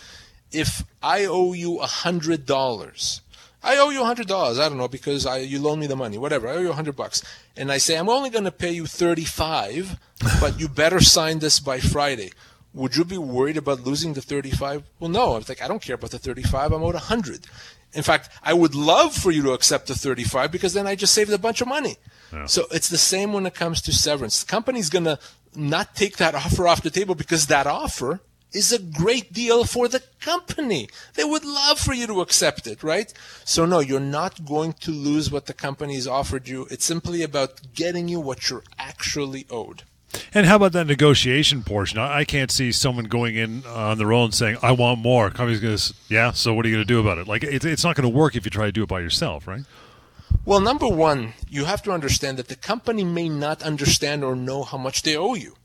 If 0.51 0.83
I 1.01 1.25
owe 1.25 1.53
you 1.53 1.79
a 1.79 1.85
hundred 1.85 2.45
dollars, 2.45 3.21
I 3.65 3.77
owe 3.77 3.89
you 3.89 4.01
a 4.03 4.05
hundred 4.05 4.27
dollars. 4.27 4.59
I 4.59 4.69
don't 4.69 4.77
know 4.77 4.87
because 4.87 5.25
I, 5.25 5.39
you 5.39 5.59
loan 5.59 5.79
me 5.79 5.87
the 5.87 5.95
money, 5.95 6.17
whatever. 6.17 6.47
I 6.47 6.51
owe 6.51 6.61
you 6.61 6.69
a 6.69 6.73
hundred 6.73 6.95
bucks, 6.95 7.23
and 7.57 7.71
I 7.71 7.79
say 7.79 7.97
I'm 7.97 8.09
only 8.09 8.29
going 8.29 8.45
to 8.45 8.51
pay 8.51 8.71
you 8.71 8.85
thirty-five, 8.85 9.99
but 10.39 10.59
you 10.59 10.69
better 10.69 11.01
sign 11.01 11.39
this 11.39 11.59
by 11.59 11.79
Friday. 11.79 12.31
Would 12.73 12.95
you 12.95 13.05
be 13.05 13.17
worried 13.17 13.57
about 13.57 13.81
losing 13.81 14.13
the 14.13 14.21
thirty-five? 14.21 14.83
Well, 14.99 15.09
no. 15.09 15.33
I 15.33 15.37
was 15.39 15.49
like, 15.49 15.61
I 15.63 15.67
don't 15.67 15.81
care 15.81 15.95
about 15.95 16.11
the 16.11 16.19
thirty-five. 16.19 16.71
I'm 16.71 16.83
owed 16.83 16.95
a 16.95 16.99
hundred. 16.99 17.47
In 17.93 18.03
fact, 18.03 18.29
I 18.43 18.53
would 18.53 18.75
love 18.75 19.15
for 19.15 19.31
you 19.31 19.41
to 19.43 19.53
accept 19.53 19.87
the 19.87 19.95
35 19.95 20.51
because 20.51 20.73
then 20.73 20.85
I 20.85 20.95
just 20.95 21.13
saved 21.13 21.31
a 21.31 21.37
bunch 21.37 21.61
of 21.61 21.67
money. 21.69 21.95
Yeah. 22.33 22.45
So 22.45 22.65
it's 22.69 22.89
the 22.89 22.97
same 22.97 23.31
when 23.31 23.45
it 23.45 23.53
comes 23.53 23.81
to 23.83 23.93
severance. 23.93 24.43
The 24.43 24.51
company's 24.51 24.89
going 24.89 25.05
to 25.05 25.17
not 25.55 25.95
take 25.95 26.17
that 26.17 26.35
offer 26.35 26.67
off 26.67 26.81
the 26.83 26.89
table 26.89 27.15
because 27.15 27.47
that 27.47 27.65
offer 27.65 28.19
is 28.55 28.71
a 28.71 28.79
great 28.79 29.33
deal 29.33 29.65
for 29.65 29.87
the 29.87 30.01
company. 30.21 30.87
They 31.15 31.23
would 31.23 31.43
love 31.45 31.79
for 31.79 31.93
you 31.93 32.07
to 32.07 32.21
accept 32.21 32.65
it, 32.65 32.83
right? 32.83 33.13
So 33.43 33.65
no, 33.65 33.79
you're 33.79 33.99
not 33.99 34.45
going 34.45 34.73
to 34.73 34.91
lose 34.91 35.29
what 35.29 35.45
the 35.45 35.53
company 35.53 35.95
has 35.95 36.07
offered 36.07 36.47
you. 36.47 36.67
It's 36.71 36.85
simply 36.85 37.21
about 37.21 37.73
getting 37.73 38.07
you 38.07 38.19
what 38.19 38.49
you're 38.49 38.63
actually 38.79 39.45
owed. 39.49 39.83
And 40.33 40.45
how 40.45 40.55
about 40.55 40.71
that 40.71 40.87
negotiation 40.87 41.63
portion? 41.63 41.99
I 41.99 42.23
can't 42.23 42.49
see 42.49 42.71
someone 42.71 43.05
going 43.05 43.35
in 43.35 43.65
on 43.65 43.97
their 43.97 44.13
own 44.13 44.31
saying, 44.31 44.57
"I 44.61 44.71
want 44.71 44.99
more." 44.99 45.29
Company's 45.29 45.59
going 45.59 45.75
to, 45.75 45.81
say, 45.81 45.93
yeah. 46.07 46.31
So 46.31 46.53
what 46.53 46.65
are 46.65 46.69
you 46.69 46.75
going 46.75 46.87
to 46.87 46.93
do 46.93 47.01
about 47.01 47.17
it? 47.17 47.27
Like, 47.27 47.43
it's, 47.43 47.65
it's 47.65 47.83
not 47.83 47.97
going 47.97 48.09
to 48.09 48.17
work 48.17 48.35
if 48.35 48.45
you 48.45 48.51
try 48.51 48.65
to 48.65 48.71
do 48.71 48.83
it 48.83 48.89
by 48.89 49.01
yourself, 49.01 49.45
right? 49.45 49.63
Well, 50.45 50.61
number 50.61 50.87
one, 50.87 51.33
you 51.49 51.65
have 51.65 51.81
to 51.83 51.91
understand 51.91 52.37
that 52.37 52.47
the 52.47 52.55
company 52.55 53.03
may 53.03 53.27
not 53.27 53.63
understand 53.63 54.23
or 54.23 54.35
know 54.35 54.63
how 54.63 54.77
much 54.77 55.01
they 55.01 55.17
owe 55.17 55.33
you. 55.33 55.55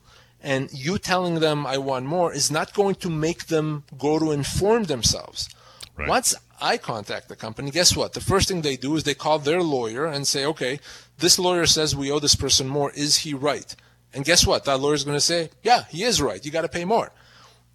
And 0.42 0.70
you 0.72 0.98
telling 0.98 1.40
them, 1.40 1.66
I 1.66 1.78
want 1.78 2.06
more, 2.06 2.32
is 2.32 2.50
not 2.50 2.72
going 2.72 2.94
to 2.96 3.10
make 3.10 3.46
them 3.46 3.84
go 3.98 4.18
to 4.18 4.30
inform 4.30 4.84
themselves. 4.84 5.48
Right. 5.96 6.08
Once 6.08 6.34
I 6.60 6.78
contact 6.78 7.28
the 7.28 7.36
company, 7.36 7.70
guess 7.70 7.96
what? 7.96 8.14
The 8.14 8.20
first 8.20 8.48
thing 8.48 8.62
they 8.62 8.76
do 8.76 8.96
is 8.96 9.04
they 9.04 9.14
call 9.14 9.38
their 9.38 9.62
lawyer 9.62 10.06
and 10.06 10.26
say, 10.26 10.44
okay, 10.46 10.80
this 11.18 11.38
lawyer 11.38 11.66
says 11.66 11.94
we 11.94 12.10
owe 12.10 12.18
this 12.18 12.34
person 12.34 12.68
more. 12.68 12.90
Is 12.92 13.18
he 13.18 13.34
right? 13.34 13.74
And 14.14 14.24
guess 14.24 14.46
what? 14.46 14.64
That 14.64 14.80
lawyer 14.80 14.94
is 14.94 15.04
going 15.04 15.16
to 15.16 15.20
say, 15.20 15.50
yeah, 15.62 15.84
he 15.88 16.04
is 16.04 16.20
right. 16.20 16.44
You 16.44 16.50
got 16.50 16.62
to 16.62 16.68
pay 16.68 16.84
more. 16.84 17.12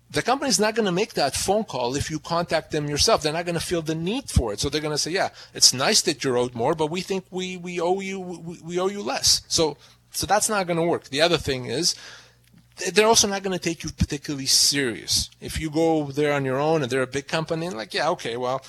The 0.10 0.21
company 0.21 0.49
is 0.49 0.60
not 0.60 0.75
going 0.75 0.86
to 0.86 0.91
make 0.91 1.13
that 1.15 1.36
phone 1.36 1.63
call 1.63 1.95
if 1.95 2.12
you 2.12 2.19
contact 2.19 2.71
them 2.71 2.88
yourself. 2.88 3.21
They're 3.21 3.34
not 3.34 3.45
going 3.45 3.60
to 3.60 3.65
feel 3.65 3.82
the 3.82 3.95
need 3.95 4.30
for 4.30 4.54
it. 4.54 4.60
So 4.60 4.69
they're 4.69 4.82
going 4.82 4.93
to 4.93 4.99
say, 4.99 5.12
yeah, 5.12 5.30
it's 5.54 5.73
nice 5.73 6.01
that 6.04 6.23
you're 6.23 6.38
owed 6.38 6.54
more, 6.54 6.75
but 6.75 6.91
we 6.91 7.01
think 7.01 7.25
we, 7.32 7.58
we 7.58 7.80
owe 7.82 7.99
you, 7.99 8.19
we, 8.19 8.60
we 8.62 8.80
owe 8.80 8.88
you 8.88 9.01
less. 9.01 9.41
So, 9.47 9.78
so 10.12 10.28
that's 10.28 10.47
not 10.47 10.67
going 10.67 10.78
to 10.78 10.84
work. 10.86 11.06
The 11.06 11.21
other 11.21 11.38
thing 11.38 11.65
is, 11.65 11.95
they're 12.94 13.08
also 13.08 13.28
not 13.28 13.44
going 13.44 13.58
to 13.58 13.64
take 13.64 13.84
you 13.84 13.90
particularly 13.92 14.46
serious. 14.46 15.30
If 15.40 15.60
you 15.60 15.70
go 15.70 16.06
there 16.06 16.34
on 16.34 16.44
your 16.44 16.60
own 16.60 16.84
and 16.84 16.92
they're 16.92 17.02
a 17.02 17.08
big 17.08 17.28
company, 17.28 17.68
and 17.68 17.78
like, 17.78 17.94
yeah, 17.94 18.10
okay, 18.10 18.38
well, 18.38 18.64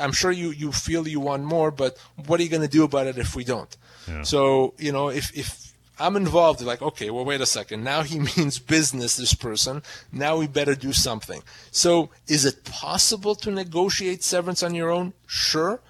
I'm 0.00 0.12
sure 0.12 0.32
you, 0.32 0.50
you 0.50 0.72
feel 0.72 1.06
you 1.06 1.20
want 1.20 1.44
more, 1.44 1.70
but 1.70 1.96
what 2.26 2.40
are 2.40 2.42
you 2.42 2.48
going 2.48 2.62
to 2.62 2.68
do 2.68 2.84
about 2.84 3.06
it 3.06 3.18
if 3.18 3.36
we 3.36 3.44
don't? 3.44 3.74
Yeah. 4.08 4.22
So, 4.22 4.74
you 4.78 4.92
know, 4.92 5.08
if, 5.08 5.36
if 5.36 5.74
I'm 5.98 6.16
involved, 6.16 6.60
like, 6.60 6.82
okay, 6.82 7.10
well, 7.10 7.24
wait 7.24 7.40
a 7.40 7.46
second. 7.46 7.84
Now 7.84 8.02
he 8.02 8.18
means 8.36 8.58
business, 8.58 9.16
this 9.16 9.34
person. 9.34 9.82
Now 10.12 10.38
we 10.38 10.46
better 10.46 10.74
do 10.74 10.92
something. 10.92 11.42
So, 11.70 12.10
is 12.26 12.44
it 12.44 12.64
possible 12.64 13.34
to 13.36 13.50
negotiate 13.50 14.24
severance 14.24 14.62
on 14.62 14.74
your 14.74 14.90
own? 14.90 15.14
Sure. 15.26 15.80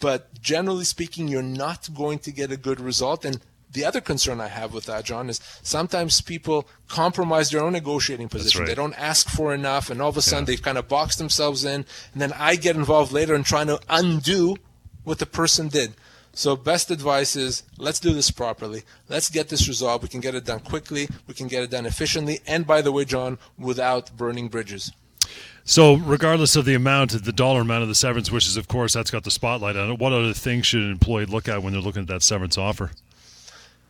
But 0.00 0.40
generally 0.40 0.84
speaking, 0.84 1.28
you're 1.28 1.42
not 1.42 1.88
going 1.94 2.18
to 2.20 2.32
get 2.32 2.50
a 2.50 2.56
good 2.56 2.80
result. 2.80 3.24
And 3.24 3.40
the 3.72 3.84
other 3.84 4.00
concern 4.00 4.40
I 4.40 4.48
have 4.48 4.72
with 4.72 4.86
that, 4.86 5.04
John, 5.04 5.30
is 5.30 5.40
sometimes 5.62 6.20
people 6.20 6.68
compromise 6.88 7.50
their 7.50 7.62
own 7.62 7.72
negotiating 7.72 8.28
position. 8.28 8.60
Right. 8.60 8.68
They 8.68 8.74
don't 8.74 8.94
ask 8.94 9.28
for 9.28 9.54
enough, 9.54 9.90
and 9.90 10.02
all 10.02 10.10
of 10.10 10.16
a 10.16 10.22
sudden 10.22 10.44
yeah. 10.44 10.46
they've 10.46 10.62
kind 10.62 10.78
of 10.78 10.88
boxed 10.88 11.18
themselves 11.18 11.64
in, 11.64 11.86
and 12.12 12.22
then 12.22 12.32
I 12.34 12.56
get 12.56 12.76
involved 12.76 13.12
later 13.12 13.34
in 13.34 13.42
trying 13.42 13.68
to 13.68 13.80
undo 13.88 14.56
what 15.04 15.18
the 15.18 15.26
person 15.26 15.68
did. 15.68 15.94
So 16.34 16.56
best 16.56 16.90
advice 16.90 17.36
is 17.36 17.62
let's 17.76 18.00
do 18.00 18.14
this 18.14 18.30
properly. 18.30 18.84
Let's 19.08 19.28
get 19.28 19.48
this 19.48 19.68
resolved. 19.68 20.02
We 20.02 20.08
can 20.08 20.20
get 20.20 20.34
it 20.34 20.44
done 20.44 20.60
quickly. 20.60 21.08
We 21.26 21.34
can 21.34 21.46
get 21.46 21.62
it 21.62 21.70
done 21.70 21.84
efficiently. 21.84 22.40
And 22.46 22.66
by 22.66 22.80
the 22.80 22.90
way, 22.90 23.04
John, 23.04 23.38
without 23.58 24.16
burning 24.16 24.48
bridges. 24.48 24.92
So, 25.64 25.94
regardless 25.94 26.56
of 26.56 26.64
the 26.64 26.74
amount, 26.74 27.22
the 27.22 27.32
dollar 27.32 27.60
amount 27.60 27.82
of 27.82 27.88
the 27.88 27.94
severance, 27.94 28.32
which 28.32 28.48
is, 28.48 28.56
of 28.56 28.66
course, 28.66 28.94
that's 28.94 29.10
got 29.10 29.24
the 29.24 29.30
spotlight 29.30 29.76
on 29.76 29.92
it, 29.92 29.98
what 29.98 30.12
other 30.12 30.32
things 30.32 30.66
should 30.66 30.82
an 30.82 30.90
employee 30.90 31.26
look 31.26 31.48
at 31.48 31.62
when 31.62 31.72
they're 31.72 31.82
looking 31.82 32.02
at 32.02 32.08
that 32.08 32.22
severance 32.22 32.58
offer? 32.58 32.90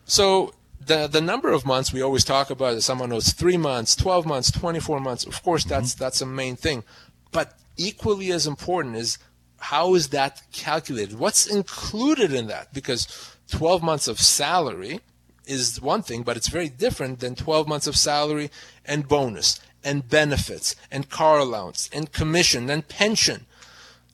So, 0.04 0.52
the 0.84 1.06
the 1.06 1.20
number 1.20 1.52
of 1.52 1.64
months 1.64 1.92
we 1.92 2.02
always 2.02 2.24
talk 2.24 2.50
about 2.50 2.74
is 2.74 2.84
someone 2.84 3.10
knows 3.10 3.32
three 3.32 3.56
months, 3.56 3.94
twelve 3.94 4.26
months, 4.26 4.50
twenty 4.50 4.80
four 4.80 5.00
months. 5.00 5.24
Of 5.24 5.42
course, 5.42 5.64
that's 5.64 5.94
mm-hmm. 5.94 6.04
that's 6.04 6.20
a 6.20 6.26
main 6.26 6.56
thing, 6.56 6.84
but 7.30 7.56
equally 7.76 8.32
as 8.32 8.46
important 8.46 8.96
is 8.96 9.18
how 9.62 9.94
is 9.94 10.08
that 10.08 10.42
calculated? 10.52 11.18
What's 11.18 11.46
included 11.46 12.32
in 12.32 12.48
that? 12.48 12.74
Because 12.74 13.36
12 13.52 13.82
months 13.82 14.08
of 14.08 14.18
salary 14.18 15.00
is 15.46 15.80
one 15.80 16.02
thing, 16.02 16.22
but 16.22 16.36
it's 16.36 16.48
very 16.48 16.68
different 16.68 17.20
than 17.20 17.36
12 17.36 17.68
months 17.68 17.86
of 17.86 17.96
salary 17.96 18.50
and 18.84 19.06
bonus 19.06 19.60
and 19.84 20.08
benefits 20.08 20.74
and 20.90 21.08
car 21.08 21.38
allowance 21.38 21.88
and 21.92 22.12
commission 22.12 22.70
and 22.70 22.88
pension. 22.88 23.46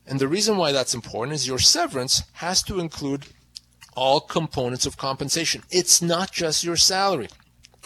And 0.07 0.20
the 0.20 0.29
reason 0.29 0.57
why 0.57 0.72
that's 0.72 0.94
important 0.94 1.35
is 1.35 1.46
your 1.46 1.59
severance 1.59 2.22
has 2.35 2.62
to 2.64 2.79
include 2.79 3.27
all 3.96 4.20
components 4.20 4.87
of 4.87 4.96
compensation. 4.96 5.62
It's 5.70 6.01
not 6.01 6.33
just 6.33 6.64
your 6.64 6.77
salary. 6.77 7.29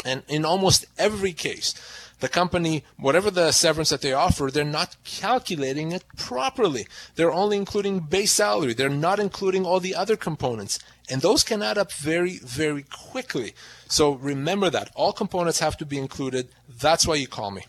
And 0.04 0.22
in 0.28 0.44
almost 0.44 0.86
every 0.98 1.32
case, 1.32 1.74
the 2.20 2.28
company, 2.28 2.84
whatever 2.98 3.30
the 3.30 3.50
severance 3.50 3.90
that 3.90 4.00
they 4.00 4.12
offer, 4.12 4.48
they're 4.48 4.64
not 4.64 4.96
calculating 5.04 5.90
it 5.90 6.04
properly. 6.16 6.86
They're 7.16 7.32
only 7.32 7.56
including 7.56 7.98
base 7.98 8.32
salary. 8.32 8.74
They're 8.74 8.88
not 8.88 9.18
including 9.18 9.66
all 9.66 9.80
the 9.80 9.96
other 9.96 10.16
components. 10.16 10.78
And 11.10 11.20
those 11.20 11.42
can 11.42 11.62
add 11.62 11.78
up 11.78 11.92
very, 11.92 12.38
very 12.38 12.84
quickly. 12.84 13.54
So 13.88 14.12
remember 14.12 14.70
that. 14.70 14.90
All 14.94 15.12
components 15.12 15.58
have 15.58 15.76
to 15.78 15.84
be 15.84 15.98
included. 15.98 16.48
That's 16.68 17.06
why 17.08 17.16
you 17.16 17.26
call 17.26 17.50
me. 17.50 17.64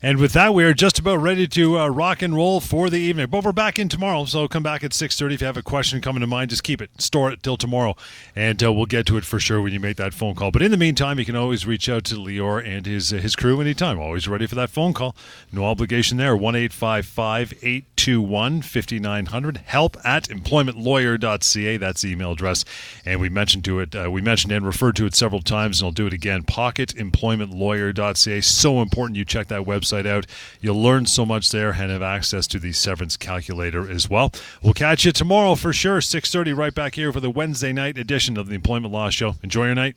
And 0.00 0.18
with 0.18 0.32
that, 0.32 0.54
we 0.54 0.64
are 0.64 0.74
just 0.74 0.98
about 0.98 1.16
ready 1.16 1.46
to 1.48 1.78
uh, 1.78 1.88
rock 1.88 2.22
and 2.22 2.34
roll 2.34 2.60
for 2.60 2.88
the 2.90 2.98
evening. 2.98 3.28
But 3.28 3.44
we're 3.44 3.52
back 3.52 3.78
in 3.78 3.88
tomorrow, 3.88 4.24
so 4.24 4.48
come 4.48 4.62
back 4.62 4.82
at 4.84 4.92
6.30. 4.92 5.34
If 5.34 5.40
you 5.40 5.46
have 5.46 5.56
a 5.56 5.62
question 5.62 6.00
coming 6.00 6.20
to 6.20 6.26
mind, 6.26 6.50
just 6.50 6.62
keep 6.64 6.80
it. 6.80 6.90
Store 7.00 7.30
it 7.30 7.42
till 7.42 7.56
tomorrow, 7.56 7.96
and 8.34 8.62
uh, 8.62 8.72
we'll 8.72 8.86
get 8.86 9.06
to 9.06 9.16
it 9.16 9.24
for 9.24 9.38
sure 9.38 9.60
when 9.60 9.72
you 9.72 9.80
make 9.80 9.96
that 9.96 10.14
phone 10.14 10.34
call. 10.34 10.50
But 10.50 10.62
in 10.62 10.70
the 10.70 10.76
meantime, 10.76 11.18
you 11.18 11.24
can 11.24 11.36
always 11.36 11.66
reach 11.66 11.88
out 11.88 12.04
to 12.04 12.14
Lior 12.14 12.64
and 12.64 12.86
his, 12.86 13.12
uh, 13.12 13.16
his 13.16 13.36
crew 13.36 13.60
anytime. 13.60 13.98
Always 14.00 14.26
ready 14.28 14.46
for 14.46 14.54
that 14.54 14.70
phone 14.70 14.92
call. 14.92 15.14
No 15.52 15.64
obligation 15.64 16.16
there. 16.16 16.36
1-855-821-5900. 18.16 19.58
Help 19.58 19.98
at 20.04 20.28
employmentlawyer.ca. 20.28 21.76
That's 21.76 22.00
the 22.00 22.10
email 22.10 22.32
address. 22.32 22.64
And 23.04 23.20
we 23.20 23.28
mentioned 23.28 23.66
to 23.66 23.80
it, 23.80 23.94
uh, 23.94 24.10
we 24.10 24.22
mentioned 24.22 24.52
and 24.52 24.64
referred 24.64 24.96
to 24.96 25.04
it 25.04 25.14
several 25.14 25.42
times, 25.42 25.80
and 25.80 25.86
I'll 25.86 25.92
do 25.92 26.06
it 26.06 26.14
again. 26.14 26.42
Pocketemploymentlawyer.ca. 26.44 28.40
So 28.40 28.80
important 28.80 29.18
you 29.18 29.26
check 29.26 29.48
that 29.48 29.58
that 29.58 29.70
website 29.70 30.06
out. 30.06 30.26
You'll 30.60 30.80
learn 30.80 31.06
so 31.06 31.26
much 31.26 31.50
there 31.50 31.70
and 31.72 31.90
have 31.90 32.02
access 32.02 32.46
to 32.48 32.58
the 32.58 32.72
severance 32.72 33.16
calculator 33.16 33.90
as 33.90 34.08
well. 34.08 34.32
We'll 34.62 34.74
catch 34.74 35.04
you 35.04 35.12
tomorrow 35.12 35.54
for 35.54 35.72
sure, 35.72 36.00
6.30 36.00 36.56
right 36.56 36.74
back 36.74 36.94
here 36.94 37.12
for 37.12 37.20
the 37.20 37.30
Wednesday 37.30 37.72
night 37.72 37.98
edition 37.98 38.36
of 38.36 38.48
the 38.48 38.54
Employment 38.54 38.92
Law 38.92 39.10
Show. 39.10 39.36
Enjoy 39.42 39.66
your 39.66 39.74
night. 39.74 39.96